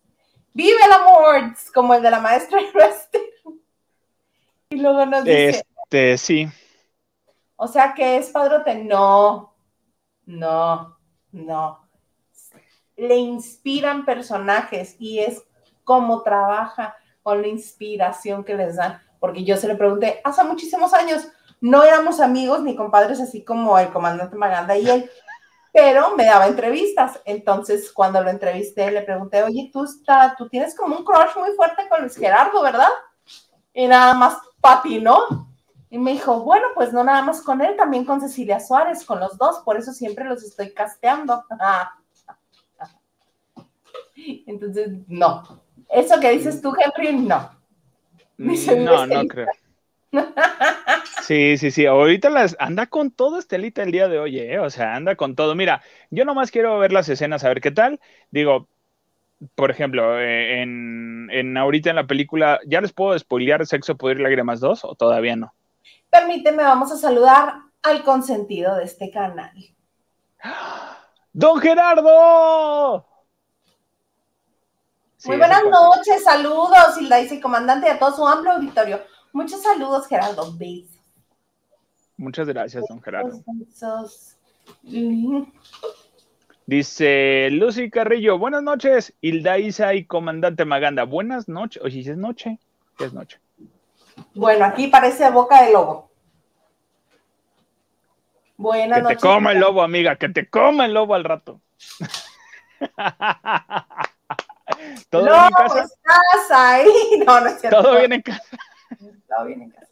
[0.55, 2.61] Vive el amor, como el de la maestra
[4.71, 5.64] Y luego nos dice...
[5.83, 6.49] Este, sí.
[7.57, 8.77] O sea que es padrote.
[8.77, 9.53] No,
[10.27, 10.97] no,
[11.33, 11.89] no.
[12.97, 15.43] Le inspiran personajes y es
[15.83, 20.93] como trabaja con la inspiración que les dan porque yo se le pregunté hace muchísimos
[20.95, 21.29] años,
[21.61, 25.11] no éramos amigos ni compadres así como el comandante Maganda y él,
[25.73, 27.21] pero me daba entrevistas.
[27.25, 31.53] Entonces, cuando lo entrevisté, le pregunté, oye, tú, está, tú tienes como un crush muy
[31.53, 32.89] fuerte con Luis Gerardo, ¿verdad?
[33.73, 35.49] Y nada más patinó.
[35.91, 39.21] Y me dijo, bueno, pues no nada más con él, también con Cecilia Suárez, con
[39.21, 41.45] los dos, por eso siempre los estoy casteando.
[44.47, 45.62] Entonces, no.
[45.89, 47.58] Eso que dices tú, Henry, no.
[48.39, 49.49] Mm, no, no creo.
[51.22, 51.84] Sí, sí, sí.
[51.84, 54.59] Ahorita las anda con todo Estelita el día de hoy, ¿eh?
[54.59, 55.55] O sea, anda con todo.
[55.55, 58.01] Mira, yo nomás quiero ver las escenas a ver qué tal.
[58.30, 58.68] Digo,
[59.55, 64.20] por ejemplo, eh, en, en ahorita en la película, ¿ya les puedo spoilear Sexo, Poder
[64.20, 65.53] y Lágrimas 2 o todavía no?
[66.11, 69.53] Permíteme, vamos a saludar al consentido de este canal.
[71.32, 73.08] ¡Don Gerardo!
[75.25, 79.01] Muy buenas noches, saludos, Hilda y comandante, y a todo su amplio auditorio.
[79.33, 80.57] Muchos saludos, Gerardo.
[82.16, 83.43] Muchas gracias, don Gerardo.
[86.66, 91.05] Dice Lucy Carrillo, buenas noches, Hilda Isa y comandante Maganda.
[91.05, 91.83] Buenas noches.
[91.83, 92.59] Oye, si es noche,
[92.97, 93.41] ¿qué es noche?
[94.35, 96.11] Bueno, aquí parece boca de lobo.
[98.57, 99.16] Buenas noches.
[99.19, 101.61] Que te coma el lobo, amiga, que te coma el lobo al rato.
[105.11, 105.83] ¿Todo no, bien en casa?
[105.83, 106.89] Estás ahí.
[107.26, 107.83] No, no es cierto.
[107.83, 108.43] Todo bien en casa.
[109.29, 109.89] Todo bien en casa.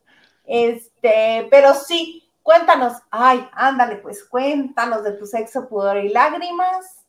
[0.47, 2.95] Este, pero sí, cuéntanos.
[3.11, 7.05] Ay, ándale, pues cuéntanos de tu sexo, pudor y lágrimas.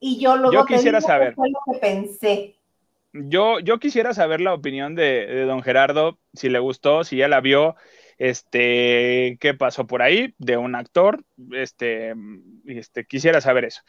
[0.00, 1.34] Y yo luego yo quisiera saber.
[1.34, 2.54] Fue lo que pensé.
[3.12, 7.26] Yo, yo quisiera saber la opinión de, de, don Gerardo, si le gustó, si ya
[7.26, 7.74] la vio,
[8.18, 12.14] este, qué pasó por ahí de un actor, este,
[12.66, 13.82] este, quisiera saber eso.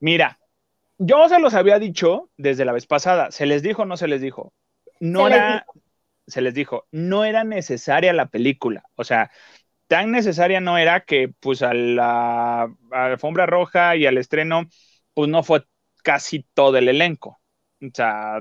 [0.00, 0.38] Mira,
[1.04, 3.30] yo se los había dicho desde la vez pasada.
[3.30, 4.52] ¿Se les dijo o no se les dijo?
[5.00, 5.66] No era,
[6.26, 8.84] se les dijo, no era necesaria la película.
[8.94, 9.30] O sea,
[9.88, 14.68] tan necesaria no era que pues a la, alfombra roja y al estreno,
[15.12, 15.66] pues no fue
[16.02, 17.40] casi todo el elenco.
[17.80, 18.40] O sea,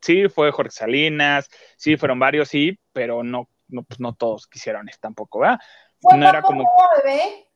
[0.00, 4.88] sí fue Jorge Salinas, sí fueron varios, sí, pero no, no, pues no todos quisieron
[5.00, 5.60] tampoco, ¿verdad?
[6.02, 6.64] no era como...
[7.04, 7.49] bebé?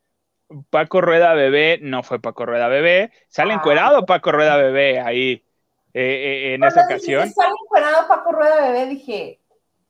[0.70, 3.12] Paco Rueda Bebé no fue Paco Rueda Bebé.
[3.28, 3.56] Sale ah.
[3.56, 5.44] encuerado Paco Rueda Bebé ahí
[5.92, 7.30] eh, eh, en esa ocasión.
[7.32, 9.40] Sale encuerado Paco Rueda Bebé, dije,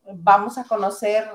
[0.05, 1.29] vamos a conocer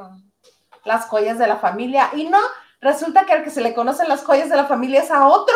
[0.85, 2.09] las joyas de la familia.
[2.13, 2.39] Y no,
[2.81, 5.55] resulta que al que se le conocen las joyas de la familia es a otro,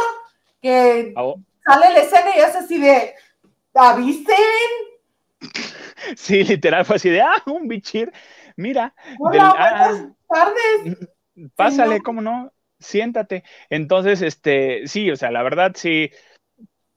[0.62, 1.34] que ah,
[1.66, 3.14] sale la escena y es así de,
[3.74, 4.36] avisen.
[6.18, 8.12] Sí, literal, fue así de, ah, un bichir.
[8.58, 8.94] Mira.
[9.20, 11.10] Hola, buenas ah, tardes.
[11.56, 12.52] Pásale, ¿cómo no?
[12.84, 13.44] Siéntate.
[13.70, 16.12] Entonces, este, sí, o sea, la verdad sí.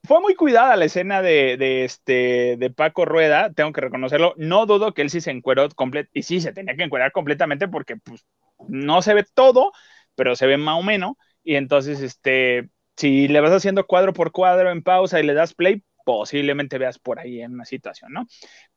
[0.05, 4.35] Fue muy cuidada la escena de, este, de Paco Rueda, tengo que reconocerlo.
[4.37, 7.67] No dudo que él sí se encueró completo, y sí, se tenía que encuerar completamente
[7.67, 8.25] porque pues,
[8.69, 9.73] no se ve todo,
[10.15, 11.15] pero se ve más o menos.
[11.43, 15.55] Y entonces, este, si le vas haciendo cuadro por cuadro en pausa y le das
[15.55, 18.27] play, posiblemente veas por ahí en una situación, ¿no?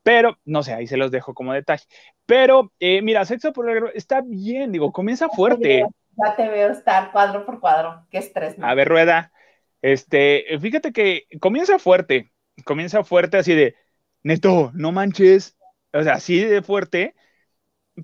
[0.02, 1.84] Pero, no sé, ahí se los dejo como detalle.
[2.26, 5.86] Pero, eh, mira, Sexo por el está bien, digo, comienza fuerte.
[6.24, 8.56] Ya te veo estar cuadro por cuadro, qué estrés.
[8.62, 9.32] A ver, Rueda,
[9.82, 12.32] este, fíjate que comienza fuerte,
[12.66, 13.76] comienza fuerte así de,
[14.24, 15.58] neto, no manches,
[15.94, 17.16] o sea, así de fuerte,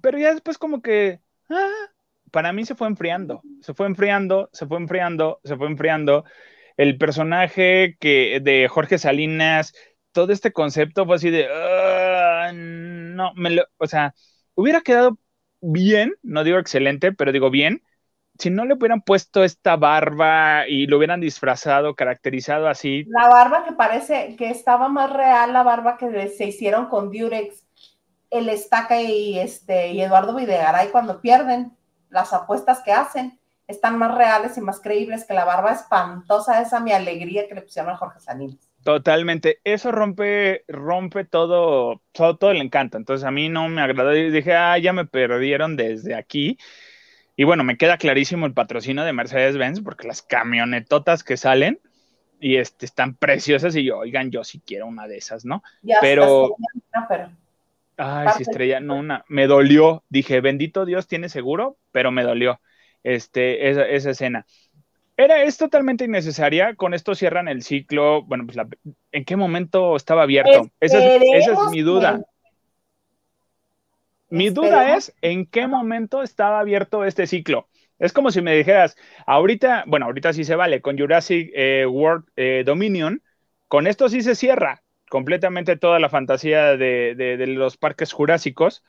[0.01, 1.69] pero ya después como que, ah,
[2.31, 6.25] para mí se fue enfriando, se fue enfriando, se fue enfriando, se fue enfriando.
[6.77, 9.73] El personaje que de Jorge Salinas,
[10.11, 14.13] todo este concepto fue así de, ah, no, me lo, o sea,
[14.55, 15.17] hubiera quedado
[15.61, 17.81] bien, no digo excelente, pero digo bien,
[18.37, 23.05] si no le hubieran puesto esta barba y lo hubieran disfrazado, caracterizado así.
[23.07, 27.63] La barba que parece que estaba más real, la barba que se hicieron con Durex,
[28.29, 31.71] el Estaca y, este, y Eduardo Videgaray cuando pierden
[32.09, 36.79] las apuestas que hacen están más reales y más creíbles que la barba espantosa esa
[36.79, 38.57] mi alegría que le pusieron a Jorge Salinas.
[38.83, 42.97] Totalmente, eso rompe, rompe todo, todo, todo el encanto.
[42.97, 46.59] Entonces a mí no me agradó y dije, ah, ya me perdieron desde aquí.
[47.35, 51.79] Y bueno, me queda clarísimo el patrocinio de Mercedes-Benz porque las camionetotas que salen
[52.39, 55.63] y este, están preciosas y yo, oigan, yo sí quiero una de esas, ¿no?
[56.01, 56.55] pero...
[57.09, 57.29] pero
[57.97, 60.03] Ay, si estrella, no, una, me dolió.
[60.09, 62.59] Dije, bendito Dios, tiene seguro, pero me dolió
[63.03, 64.45] este, esa, escena.
[65.17, 66.75] Era, es totalmente innecesaria.
[66.75, 68.23] Con esto cierran el ciclo.
[68.23, 68.57] Bueno, pues,
[69.11, 70.69] ¿en qué momento estaba abierto?
[70.79, 72.21] Esa es, mi duda.
[74.35, 77.69] Mi duda es en qué momento estaba abierto este ciclo.
[77.99, 82.25] Es como si me dijeras, ahorita, bueno, ahorita sí se vale, con Jurassic eh, World
[82.35, 83.23] eh, Dominion,
[83.69, 88.83] con esto sí se cierra completamente toda la fantasía de, los parques jurásicos.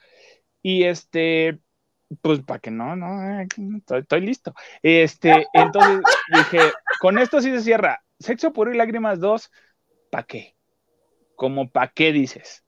[0.62, 1.60] Y este,
[2.22, 3.46] pues para que no, no, eh,
[3.98, 4.52] estoy, listo.
[4.82, 6.00] Este, entonces
[6.34, 8.02] dije, con esto sí se cierra.
[8.18, 9.52] Sexo puro y lágrimas 2,
[10.10, 10.56] ¿para qué?
[11.36, 12.64] Como para qué dices.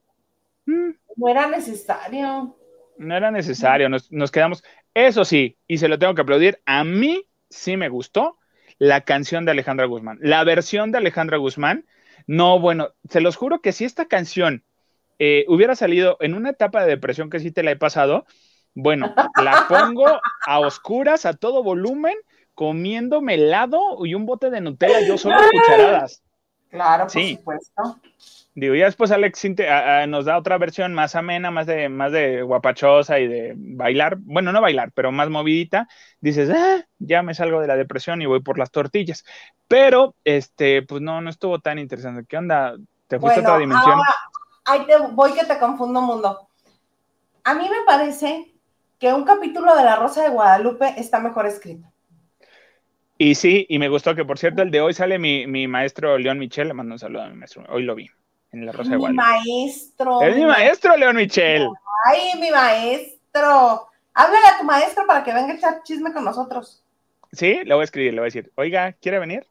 [0.67, 2.58] No era necesario.
[2.99, 4.63] No era necesario, nos, nos quedamos.
[4.95, 8.39] Eso sí, y se lo tengo que aplaudir, a mí sí me gustó
[8.79, 10.19] la canción de Alejandra Guzmán.
[10.21, 11.85] La versión de Alejandra Guzmán
[12.27, 14.63] no, bueno, se los juro que si esta canción
[15.19, 18.27] eh, hubiera salido en una etapa de depresión que sí te la he pasado,
[18.75, 22.17] bueno, la pongo a oscuras, a todo volumen,
[22.55, 26.23] comiéndome helado y un bote de Nutella yo solo cucharadas.
[26.69, 28.01] Claro, por supuesto.
[28.59, 29.41] Digo, ya después Alex
[30.09, 34.17] nos da otra versión más amena, más de, más de guapachosa y de bailar.
[34.19, 35.87] Bueno, no bailar, pero más movidita.
[36.21, 39.25] Dices, ah, ya me salgo de la depresión y voy por las tortillas.
[39.69, 42.25] Pero, este, pues no, no estuvo tan interesante.
[42.29, 42.75] ¿Qué onda?
[43.07, 44.01] ¿Te fuiste a otra dimensión?
[44.65, 46.49] ahí te voy que te confundo mundo.
[47.45, 48.55] A mí me parece
[48.99, 51.87] que un capítulo de La Rosa de Guadalupe está mejor escrito.
[53.19, 56.19] Y sí, y me gustó que, por cierto, el de hoy sale mi, mi maestro
[56.19, 56.67] León Michel.
[56.67, 57.65] Le mando un saludo a mi maestro.
[57.69, 58.11] Hoy lo vi
[58.53, 60.23] en la Rosa de Mi maestro.
[60.23, 61.69] Es mi maestro, León Michel.
[62.05, 63.89] Ay, mi maestro.
[64.15, 66.83] Háblale a tu maestro para que venga a echar chisme con nosotros.
[67.33, 69.47] Sí, le voy a escribir, le voy a decir, oiga, ¿quiere venir?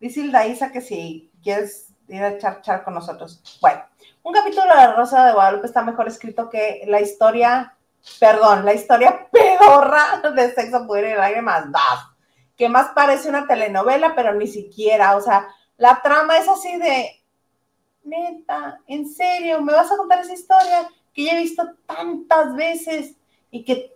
[0.00, 3.42] Dice Hilda que si quieres ir a echar char con nosotros.
[3.60, 3.82] Bueno,
[4.22, 7.74] un capítulo de La Rosa de Guadalupe está mejor escrito que la historia,
[8.20, 12.18] perdón, la historia pedorra de Sexo, Poder y Lágrimas más
[12.58, 17.17] que más parece una telenovela, pero ni siquiera, o sea, la trama es así de,
[18.08, 23.16] neta, en serio, me vas a contar esa historia que ya he visto tantas veces
[23.50, 23.94] y que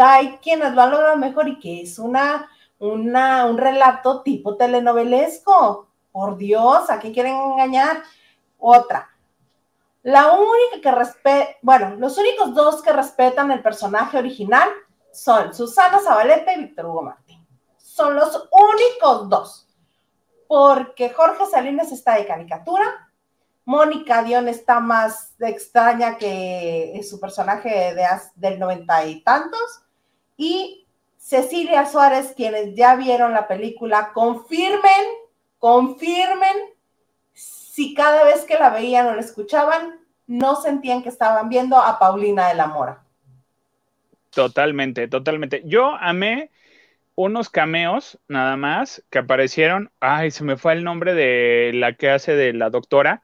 [0.00, 5.88] hay quienes lo han logrado mejor y que es una, una, un relato tipo telenovelesco.
[6.12, 8.02] Por Dios, ¿a qué quieren engañar?
[8.58, 9.08] Otra.
[10.02, 14.68] La única que respeta, bueno, los únicos dos que respetan el personaje original
[15.12, 17.46] son Susana Zabaleta y Víctor Hugo Martín.
[17.76, 19.66] Son los únicos dos.
[20.48, 23.09] Porque Jorge Salinas está de caricatura
[23.70, 28.04] Mónica Dion está más extraña que su personaje de,
[28.34, 29.84] del noventa y tantos.
[30.36, 35.04] Y Cecilia Suárez, quienes ya vieron la película, confirmen,
[35.60, 36.56] confirmen
[37.32, 41.96] si cada vez que la veían o la escuchaban, no sentían que estaban viendo a
[42.00, 43.04] Paulina de la Mora.
[44.30, 45.62] Totalmente, totalmente.
[45.64, 46.50] Yo amé
[47.14, 49.92] unos cameos nada más que aparecieron.
[50.00, 53.22] Ay, se me fue el nombre de la que hace de la doctora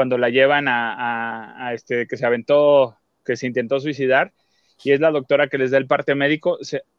[0.00, 4.32] cuando la llevan a, este, que se aventó, que se intentó suicidar,
[4.82, 6.56] y es la doctora que les da el parte médico,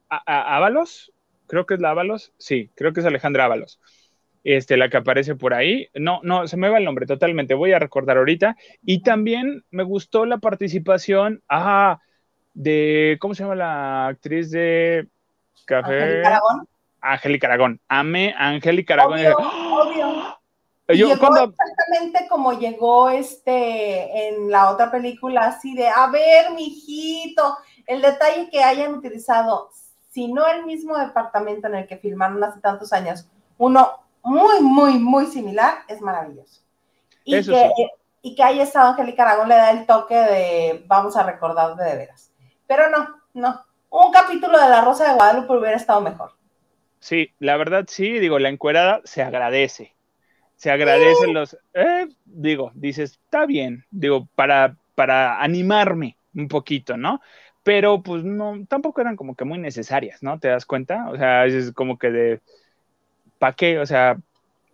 [0.08, 1.12] a, Ábalos,
[1.48, 3.80] creo que es la Ábalos, sí, creo que es Alejandra Ábalos,
[4.44, 7.72] este, la que aparece por ahí, no, no, se me va el nombre totalmente, voy
[7.72, 11.98] a recordar ahorita, y también me gustó la participación, ah,
[12.54, 15.08] de, ¿cómo se llama la actriz de
[15.66, 16.02] Café?
[16.02, 16.68] Angélica Aragón.
[17.00, 17.80] Angélica Aragón.
[17.88, 19.18] Amé Angélica Aragón.
[19.18, 20.41] Obvio, obvio.
[20.92, 28.02] Yo, exactamente como llegó este en la otra película, así de, a ver, mijito, el
[28.02, 29.70] detalle que hayan utilizado,
[30.10, 33.26] si no el mismo departamento en el que filmaron hace tantos años,
[33.58, 33.90] uno
[34.22, 36.62] muy, muy, muy similar, es maravilloso.
[37.24, 37.70] Y, que,
[38.22, 41.84] y que haya estado Angélica Aragón le da el toque de vamos a recordar de,
[41.84, 42.32] de veras.
[42.66, 43.64] Pero no, no.
[43.90, 46.32] Un capítulo de La Rosa de Guadalupe hubiera estado mejor.
[46.98, 49.94] Sí, la verdad sí, digo, la encuerada se agradece.
[50.56, 57.20] Se agradecen los, eh, digo, dices, está bien, digo, para, para animarme un poquito, ¿no?
[57.62, 60.38] Pero pues no, tampoco eran como que muy necesarias, ¿no?
[60.38, 61.08] ¿Te das cuenta?
[61.10, 62.40] O sea, es como que de,
[63.38, 63.78] ¿para qué?
[63.78, 64.16] O sea,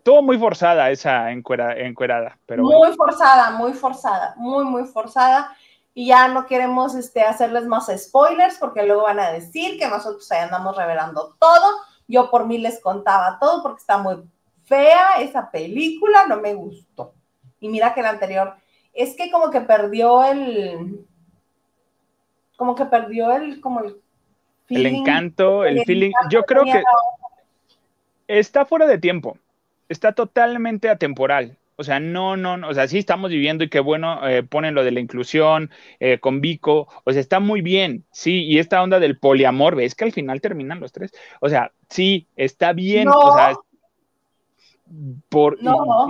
[0.03, 2.39] todo muy forzada esa encuerada.
[2.47, 5.55] Pero muy forzada, muy forzada, muy, muy forzada.
[5.93, 10.31] Y ya no queremos este, hacerles más spoilers porque luego van a decir que nosotros
[10.33, 11.77] ahí andamos revelando todo.
[12.07, 14.23] Yo por mí les contaba todo porque está muy
[14.69, 17.15] fea esa película, no me gustó.
[17.61, 18.55] Y mira que la anterior,
[18.93, 21.07] es que como que perdió el,
[22.57, 23.97] como que perdió el, como el,
[24.69, 26.13] el encanto, el, feeling.
[26.31, 26.83] Yo creo que
[28.29, 29.39] está fuera de tiempo,
[29.89, 31.57] está totalmente atemporal.
[31.81, 34.75] O sea, no, no, no, o sea, sí estamos viviendo y qué bueno eh, ponen
[34.75, 38.83] lo de la inclusión eh, con Vico, o sea, está muy bien, sí, y esta
[38.83, 43.07] onda del poliamor, ves que al final terminan los tres, o sea, sí, está bien,
[43.07, 43.55] o sea,
[45.29, 45.59] por,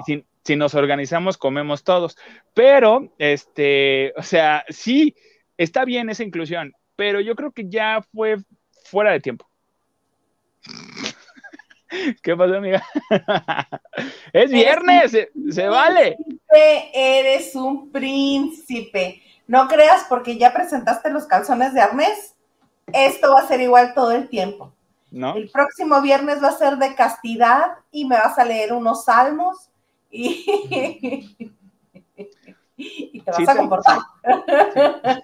[0.06, 2.16] si, nos organizamos, comemos todos.
[2.54, 5.14] Pero, este, o sea, sí,
[5.56, 8.36] está bien esa inclusión, pero yo creo que ya fue
[8.84, 9.48] fuera de tiempo.
[12.22, 12.82] ¿Qué pasó, amiga?
[14.32, 16.16] es viernes, se, vale.
[16.92, 19.22] Eres un príncipe.
[19.46, 22.34] No creas porque ya presentaste los calzones de arnés.
[22.92, 24.74] Esto va a ser igual todo el tiempo.
[25.10, 29.70] El próximo viernes va a ser de castidad y me vas a leer unos salmos
[30.10, 31.48] y,
[33.24, 33.98] te vas a comportar.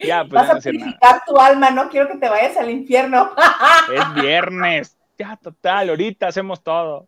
[0.00, 3.30] Ya, pues, vas a purificar tu alma, no quiero que te vayas al infierno.
[3.94, 7.06] es viernes, ya total, ahorita hacemos todo.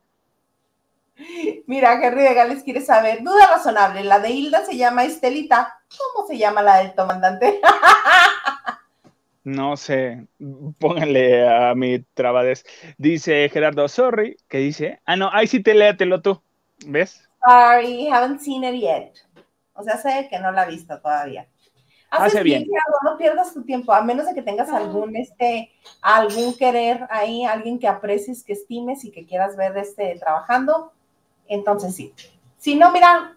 [1.67, 5.81] Mira, Henry de Gales quiere saber, duda razonable, la de Hilda se llama Estelita,
[6.15, 7.61] ¿cómo se llama la del comandante?
[9.49, 10.27] No sé,
[10.79, 12.67] pónganle a mi trabades.
[12.99, 15.01] Dice Gerardo, sorry, ¿qué dice?
[15.07, 16.43] Ah, no, ahí sí te léatelo tú,
[16.85, 17.27] ¿ves?
[17.43, 19.15] Sorry, haven't seen it yet.
[19.73, 21.49] O sea, sé que no la ha visto todavía.
[22.11, 22.67] Hace bien.
[23.03, 25.73] no pierdas tu tiempo, a menos de que tengas algún, este,
[26.03, 30.93] algún querer ahí, alguien que aprecies, que estimes y que quieras ver este, trabajando,
[31.47, 32.13] entonces sí.
[32.59, 33.35] Si no, mira,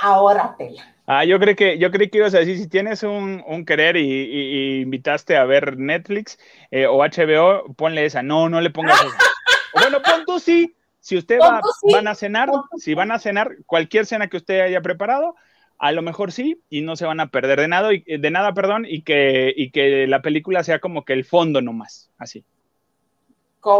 [0.00, 0.94] ahora tela.
[1.12, 4.80] Ah, yo creo que, yo creí que ibas a decir, si tienes un, querer y,
[4.82, 6.38] invitaste a ver Netflix
[6.70, 8.22] eh, o HBO, ponle esa.
[8.22, 9.18] No, no le pongas esa.
[9.74, 10.76] bueno, pon tú sí.
[11.00, 14.82] Si usted va, van a cenar, si van a cenar, cualquier cena que usted haya
[14.82, 15.34] preparado,
[15.78, 18.86] a lo mejor sí, y no se van a perder de nada, de nada, perdón,
[18.88, 22.44] y que, y que la película sea como que el fondo nomás, así.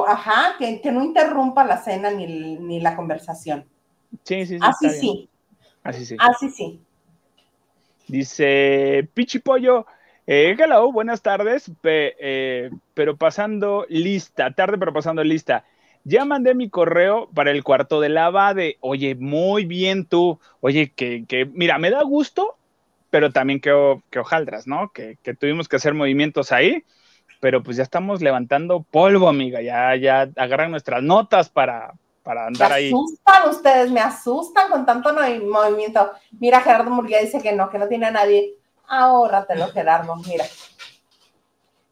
[0.09, 3.67] Ajá, que, no interrumpa la cena ni, la conversación.
[4.25, 4.61] Sí, sí, sí.
[4.61, 5.29] Así sí.
[5.85, 6.17] Así sí.
[6.19, 6.81] Así sí.
[8.11, 9.87] Dice Pichipollo,
[10.27, 15.65] eh, hello, buenas tardes, eh, pero pasando lista, tarde pero pasando lista.
[16.03, 20.41] Ya mandé mi correo para el cuarto de la de, Oye, muy bien tú.
[20.61, 22.57] Oye, que, que mira, me da gusto,
[23.11, 24.91] pero también que, que hojaldras, ¿no?
[24.93, 26.83] Que, que, tuvimos que hacer movimientos ahí,
[27.39, 29.63] pero pues ya estamos levantando polvo, amiga.
[29.63, 31.95] Ya, ya agarran nuestras notas para,
[32.31, 32.93] para andar ahí.
[32.93, 36.13] Me asustan ustedes, me asustan con tanto movimiento.
[36.39, 38.55] Mira, Gerardo Murguía dice que no, que no tiene a nadie.
[38.87, 40.45] Ahórratelo, Gerardo, mira.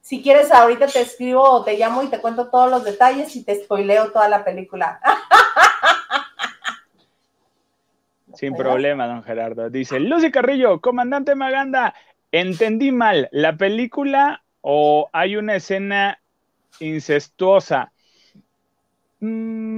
[0.01, 3.43] Si quieres, ahorita te escribo o te llamo y te cuento todos los detalles y
[3.43, 5.01] te spoileo toda la película.
[8.35, 9.71] Sin problema, don Gerardo.
[9.71, 11.95] Dice Lucy Carrillo, comandante Maganda,
[12.31, 16.21] entendí mal, ¿la película o hay una escena
[16.79, 17.91] incestuosa?
[19.21, 19.78] Mm,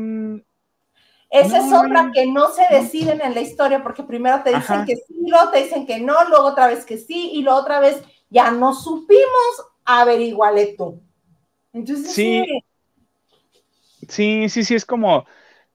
[1.30, 4.96] esa es otra que no se deciden en la historia, porque primero te dicen que
[4.96, 8.02] sí, luego te dicen que no, luego otra vez que sí, y luego otra vez
[8.30, 11.00] ya no supimos, averiguale tú.
[11.72, 12.46] Entonces, sí.
[14.08, 15.26] Sí, sí, sí, es como,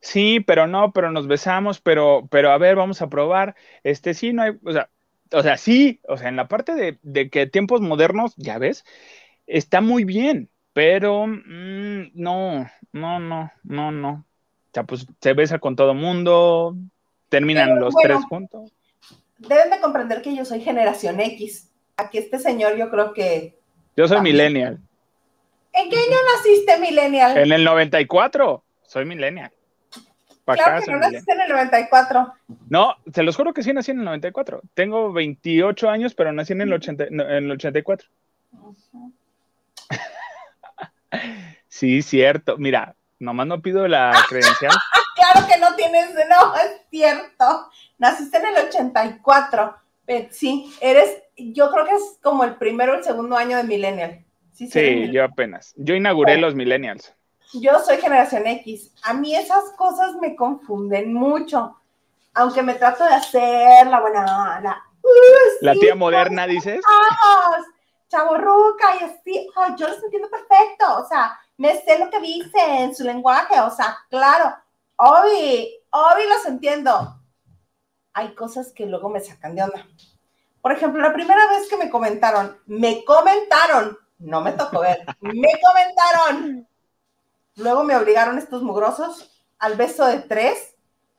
[0.01, 3.55] sí, pero no, pero nos besamos, pero, pero a ver, vamos a probar.
[3.83, 4.89] Este, sí, no hay, o sea,
[5.31, 8.83] o sea, sí, o sea, en la parte de, de que tiempos modernos, ya ves,
[9.47, 14.25] está muy bien, pero mm, no, no, no, no, no.
[14.75, 16.75] Sea, pues se besa con todo mundo,
[17.29, 18.73] terminan los tres juntos.
[19.37, 21.71] Deben de comprender que yo soy generación X.
[21.95, 23.57] Aquí este señor yo creo que...
[23.95, 24.81] Yo soy millennial.
[25.71, 27.37] ¿En qué año naciste, millennial?
[27.37, 29.49] En el 94, soy millennial.
[30.43, 32.33] claro que no naciste en el 94.
[32.67, 34.59] No, te los juro que sí nací en el 94.
[34.73, 38.09] Tengo 28 años, pero nací en el, 80, en el 84.
[41.69, 42.57] sí, cierto.
[42.57, 44.71] Mira, nomás no pido la credencial.
[45.15, 47.69] claro que no tienes, no, es cierto.
[47.97, 49.75] Naciste en el 84.
[50.29, 54.23] Sí, eres, yo creo que es como el primero o el segundo año de Millennial.
[54.53, 55.73] Sí, sí yo apenas.
[55.77, 57.13] Yo inauguré los Millennials.
[57.53, 58.91] Yo soy generación X.
[59.03, 61.77] A mí esas cosas me confunden mucho.
[62.33, 64.83] Aunque me trato de hacer la buena, la,
[65.61, 66.81] la tía moderna, dices.
[68.09, 69.49] Chaborruca y así.
[69.77, 70.85] yo los entiendo perfecto.
[70.99, 73.59] O sea, me sé lo que dice en su lenguaje.
[73.61, 74.55] O sea, claro.
[74.97, 77.21] Obi, Obi los entiendo.
[78.13, 79.85] Hay cosas que luego me sacan de onda.
[80.61, 85.51] Por ejemplo, la primera vez que me comentaron, me comentaron, no me tocó ver, me
[85.61, 86.67] comentaron
[87.57, 90.75] Luego me obligaron estos mugrosos al beso de tres.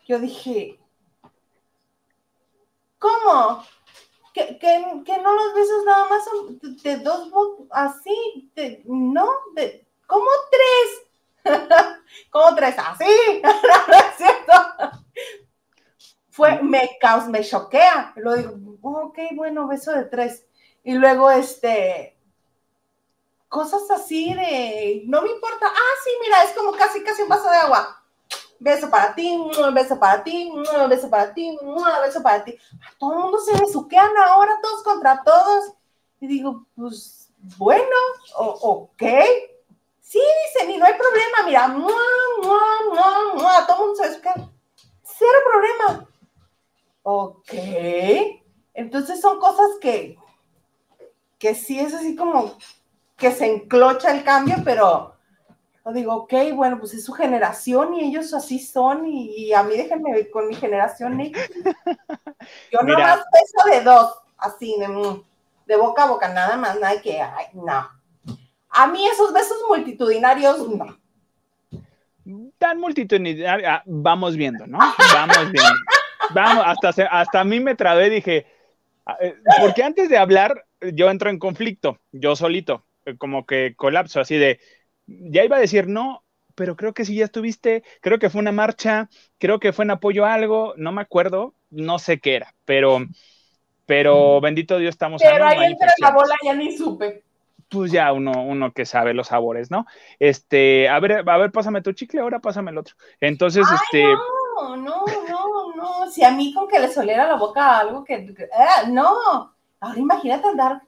[0.06, 0.78] Yo dije,
[2.98, 3.64] ¿cómo?
[4.34, 4.58] Que,
[5.22, 7.30] no los besos nada más son de, dos
[7.70, 8.52] así,
[8.84, 11.54] no, de, ¿cómo tres?
[12.30, 12.74] ¿Cómo tres?
[12.78, 13.04] Así,
[13.42, 14.52] no, es cierto.
[16.30, 18.12] Fue, me caos, me choquea.
[18.16, 18.52] Lo digo,
[18.82, 20.44] ok, bueno, beso de tres.
[20.84, 22.16] Y luego, este,
[23.48, 27.50] cosas así de, no me importa, ah, sí, mira, es como casi, casi un vaso
[27.50, 28.02] de agua.
[28.58, 29.38] Beso para ti,
[29.72, 30.52] beso para ti,
[30.88, 31.58] beso para ti,
[32.04, 32.58] beso para ti.
[32.98, 35.72] Todo el mundo se besuquean ahora, todos contra todos.
[36.20, 37.96] Y digo, pues, bueno,
[38.36, 39.02] ok.
[40.06, 41.66] Sí, dicen, y no hay problema, mira,
[43.66, 44.34] todo el mundo se besuquea.
[45.02, 46.08] Cero problema.
[47.02, 47.52] Ok.
[48.72, 50.16] Entonces son cosas que,
[51.40, 52.56] que sí es así como,
[53.16, 55.16] que se enclocha el cambio, pero
[55.84, 59.76] yo digo, ok, bueno, pues es su generación y ellos así son y, a mí
[59.76, 61.18] déjenme con mi generación.
[62.70, 64.76] Yo no más beso de dos, así,
[65.66, 67.95] de, boca a boca, nada más, nada que, ay, no.
[68.76, 70.98] A mí esos besos multitudinarios, no.
[72.58, 74.78] Tan multitudinarios, ah, vamos viendo, ¿no?
[74.78, 75.70] Vamos viendo.
[76.34, 78.46] Vamos, hasta, hasta a mí me trabé, dije,
[79.06, 82.84] ah, eh, porque antes de hablar, yo entro en conflicto, yo solito
[83.18, 84.60] como que colapso, así de,
[85.06, 86.24] ya iba a decir no,
[86.54, 89.08] pero creo que sí ya estuviste, creo que fue una marcha,
[89.38, 93.00] creo que fue en apoyo a algo, no me acuerdo, no sé qué era, pero,
[93.84, 95.22] pero bendito Dios estamos.
[95.22, 97.22] Pero ahí entra la bola, ya ni supe.
[97.68, 99.86] Pues ya uno, uno que sabe los sabores, ¿no?
[100.18, 102.94] Este, a ver, a ver, pásame tu chicle, ahora pásame el otro.
[103.20, 104.04] Entonces, este.
[104.04, 106.10] No, no, no, no.
[106.10, 108.14] Si a mí con que le soliera la boca algo que.
[108.14, 109.54] Eh, no.
[109.80, 110.82] Ahora imagínate andar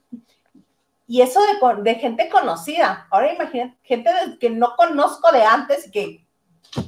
[1.11, 3.09] y eso de, de gente conocida.
[3.11, 6.27] Ahora imagínate, gente que no conozco de antes y que,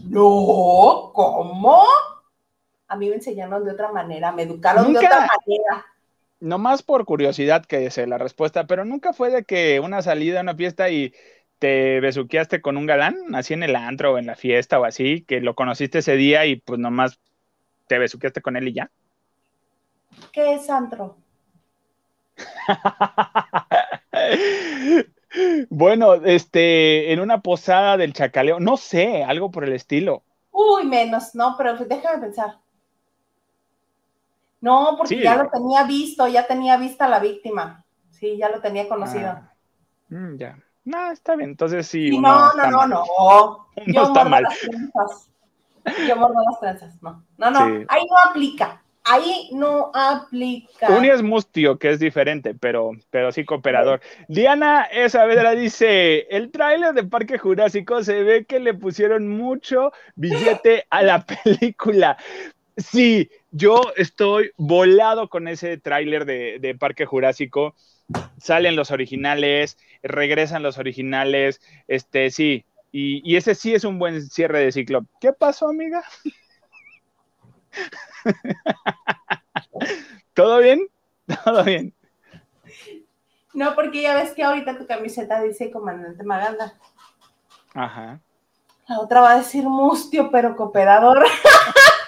[0.05, 1.85] no, ¿cómo?
[2.87, 5.87] A mí me enseñaron de otra manera, me educaron de otra manera.
[6.41, 10.41] No más por curiosidad que sé la respuesta, pero nunca fue de que una salida,
[10.41, 11.13] una fiesta y
[11.59, 15.23] te besuqueaste con un galán, así en el antro o en la fiesta o así,
[15.23, 17.21] que lo conociste ese día y pues nomás
[17.87, 18.91] te besuqueaste con él y ya.
[20.33, 21.17] ¿Qué es antro?
[25.69, 30.23] bueno, este, en una posada del chacaleo, no sé, algo por el estilo.
[30.53, 32.59] Uy, menos, no, pero déjame pensar.
[34.61, 37.85] No, porque ya lo tenía visto, ya tenía vista la víctima.
[38.11, 39.29] Sí, ya lo tenía conocido.
[39.29, 39.53] Ah,
[40.09, 40.59] mm, ya.
[40.85, 41.51] No, está bien.
[41.51, 42.19] Entonces sí.
[42.19, 43.67] no, no, no, no.
[43.87, 44.43] Yo está mal.
[44.43, 45.31] Las trenzas.
[46.07, 47.03] Yo mordo las trenzas.
[47.03, 47.61] No, no, no.
[47.89, 50.89] Ahí no aplica ahí no aplica.
[50.91, 54.01] Uni es mustio, que es diferente, pero, pero sí cooperador.
[54.29, 60.87] Diana Esavedra dice, el tráiler de Parque Jurásico se ve que le pusieron mucho billete
[60.91, 62.17] a la película.
[62.77, 67.75] Sí, yo estoy volado con ese tráiler de, Parque Jurásico.
[68.39, 74.23] Salen los originales, regresan los originales, este, sí, y, y ese sí es un buen
[74.23, 75.05] cierre de ciclo.
[75.21, 76.03] ¿Qué pasó, amiga?
[80.35, 80.89] ¿Todo bien?
[81.45, 81.95] ¿Todo bien?
[83.53, 86.75] No, porque ya ves que ahorita tu camiseta dice comandante Maganda.
[87.75, 88.21] Ajá.
[88.89, 91.25] La otra va a decir mustio, pero cooperador.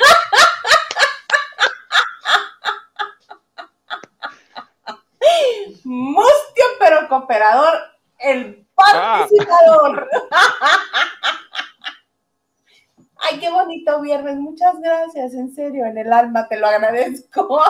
[8.19, 9.27] El ah.
[9.27, 10.09] participador.
[13.17, 14.37] Ay, qué bonito viernes.
[14.37, 17.63] Muchas gracias, en serio, en el alma te lo agradezco.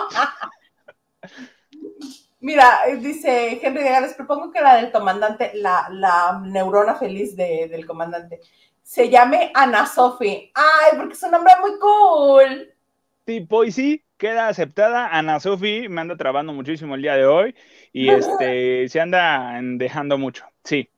[2.40, 8.40] Mira, dice Henry de les propongo que la del comandante, la, neurona feliz del comandante,
[8.82, 10.50] se llame Ana Sofi.
[10.54, 12.74] Ay, porque es un nombre muy cool.
[13.24, 15.08] Tipo, y sí, queda aceptada.
[15.08, 17.56] Ana Sofi me anda trabando muchísimo el día de hoy
[17.92, 20.44] y este se anda dejando mucho.
[20.62, 20.88] Sí.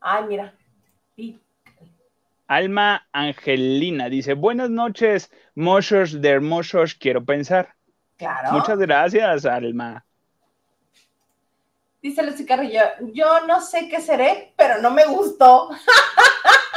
[0.00, 0.54] Ay, mira.
[2.48, 7.74] Alma Angelina dice: Buenas noches, moshos de hermosos, quiero pensar.
[8.16, 8.52] Claro.
[8.52, 10.04] Muchas gracias, Alma.
[12.02, 12.82] Dice Lucy Carrillo:
[13.12, 15.70] Yo no sé qué seré, pero no me gustó.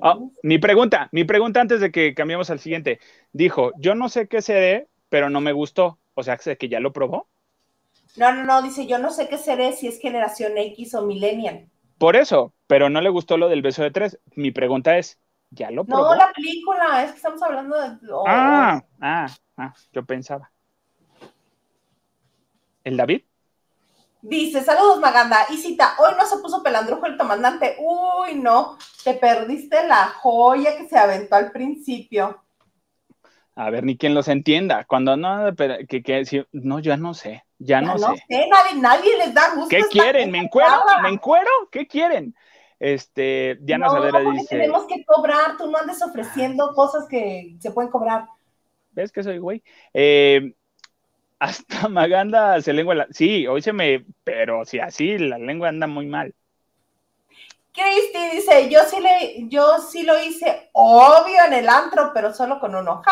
[0.00, 3.00] Oh, mi pregunta, mi pregunta antes de que cambiemos al siguiente.
[3.32, 5.98] Dijo: Yo no sé qué seré, pero no me gustó.
[6.14, 7.28] O sea, que ya lo probó.
[8.16, 11.68] No, no, no, dice: Yo no sé qué seré si es generación X o millennial.
[11.98, 14.20] Por eso, pero no le gustó lo del beso de tres.
[14.36, 15.18] Mi pregunta es,
[15.50, 16.10] ¿ya lo probó?
[16.10, 17.96] No, la película, es que estamos hablando de...
[18.26, 19.26] Ah, ah,
[19.56, 20.50] ah, yo pensaba.
[22.84, 23.22] ¿El David?
[24.28, 29.14] Dice, saludos Maganda, y cita, hoy no se puso pelandrujo el comandante, uy no, te
[29.14, 32.44] perdiste la joya que se aventó al principio.
[33.54, 37.42] A ver, ni quien los entienda, cuando no, que, que, no, ya no sé.
[37.58, 38.06] Ya, no, sé.
[38.76, 39.68] Nadie, les da gusto.
[39.68, 40.30] ¿Qué quieren?
[40.30, 40.80] ¿Me encuero?
[41.02, 41.50] ¿Me encuero?
[41.72, 42.36] ¿Qué quieren?
[42.78, 44.56] Este, Diana no, Savera dice.
[44.56, 48.26] Tenemos que cobrar, tú no andes ofreciendo cosas que se pueden cobrar.
[48.92, 49.62] ¿Ves que soy güey?
[49.92, 50.54] Eh,
[51.38, 53.06] hasta Maganda se lengua la.
[53.10, 54.04] Sí, hoy se me.
[54.24, 56.34] Pero si así, la lengua anda muy mal.
[57.72, 62.58] Cristi dice, yo sí le, yo sí lo hice, obvio en el antro, pero solo
[62.58, 63.02] con uno.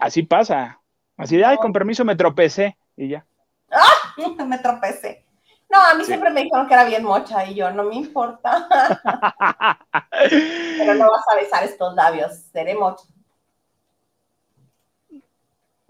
[0.00, 0.80] Así pasa.
[1.18, 3.26] Así de, ay, con permiso me tropecé y ya.
[3.70, 4.14] ¡Ah!
[4.46, 5.24] Me tropecé.
[5.70, 8.68] No, a mí siempre me dijeron que era bien mocha y yo, no me importa.
[10.28, 13.04] Pero no vas a besar estos labios, seré mocha.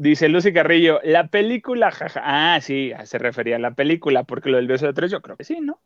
[0.03, 2.23] Dice Lucy Carrillo, la película, jaja.
[2.25, 5.37] Ah, sí, se refería a la película, porque lo del beso de tres yo creo
[5.37, 5.79] que sí, ¿no?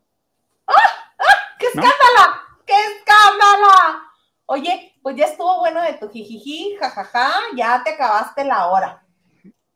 [0.66, 0.72] ¡Ah!
[1.18, 1.56] ¡Ah!
[1.58, 2.40] ¡Qué escándalo!
[2.64, 4.00] ¡Qué escándalo!
[4.46, 9.02] Oye, pues ya estuvo bueno de tu jijiji, jajaja, ya te acabaste la hora.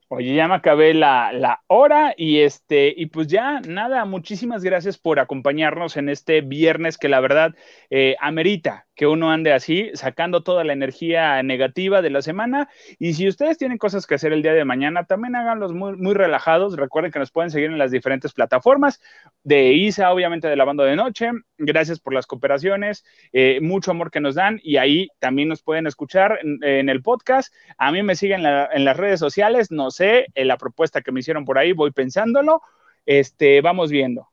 [0.08, 4.96] Oye, ya me acabé la, la, hora y este, y pues ya nada, muchísimas gracias
[4.96, 7.54] por acompañarnos en este viernes que la verdad
[7.90, 12.68] eh, amerita que uno ande así, sacando toda la energía negativa de la semana.
[12.98, 16.12] Y si ustedes tienen cosas que hacer el día de mañana, también háganlos muy, muy
[16.12, 16.76] relajados.
[16.76, 19.00] Recuerden que nos pueden seguir en las diferentes plataformas
[19.42, 21.30] de ISA, obviamente de Lavando de Noche.
[21.56, 25.86] Gracias por las cooperaciones, eh, mucho amor que nos dan y ahí también nos pueden
[25.86, 27.54] escuchar en, el podcast.
[27.78, 31.20] A mí me siguen en las redes sociales, no sé, en la propuesta que me
[31.20, 32.60] hicieron por ahí, voy pensándolo.
[33.06, 34.29] Este, vamos viendo.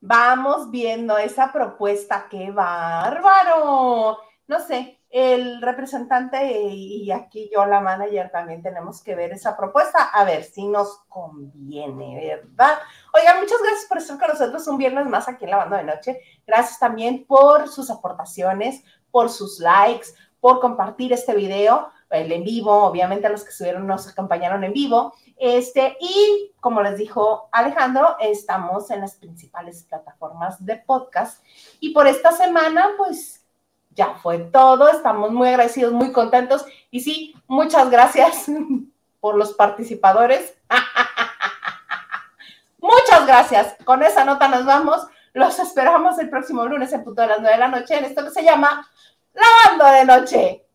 [0.00, 4.18] Vamos viendo esa propuesta, qué bárbaro.
[4.46, 10.04] No sé, el representante y aquí yo, la manager, también tenemos que ver esa propuesta,
[10.04, 12.78] a ver si nos conviene, ¿verdad?
[13.12, 15.84] Oigan, muchas gracias por estar con nosotros un viernes más aquí en la banda de
[15.84, 16.20] noche.
[16.46, 20.08] Gracias también por sus aportaciones, por sus likes,
[20.40, 25.14] por compartir este video el en vivo, obviamente los que estuvieron nos acompañaron en vivo.
[25.36, 31.42] Este, y como les dijo Alejandro, estamos en las principales plataformas de podcast.
[31.78, 33.44] Y por esta semana, pues
[33.90, 34.88] ya fue todo.
[34.88, 36.64] Estamos muy agradecidos, muy contentos.
[36.90, 38.46] Y sí, muchas gracias
[39.20, 40.54] por los participadores.
[42.78, 43.76] muchas gracias.
[43.84, 45.06] Con esa nota nos vamos.
[45.32, 48.24] Los esperamos el próximo lunes en punto de las nueve de la noche en esto
[48.24, 48.88] que se llama
[49.32, 50.69] Lavando de Noche.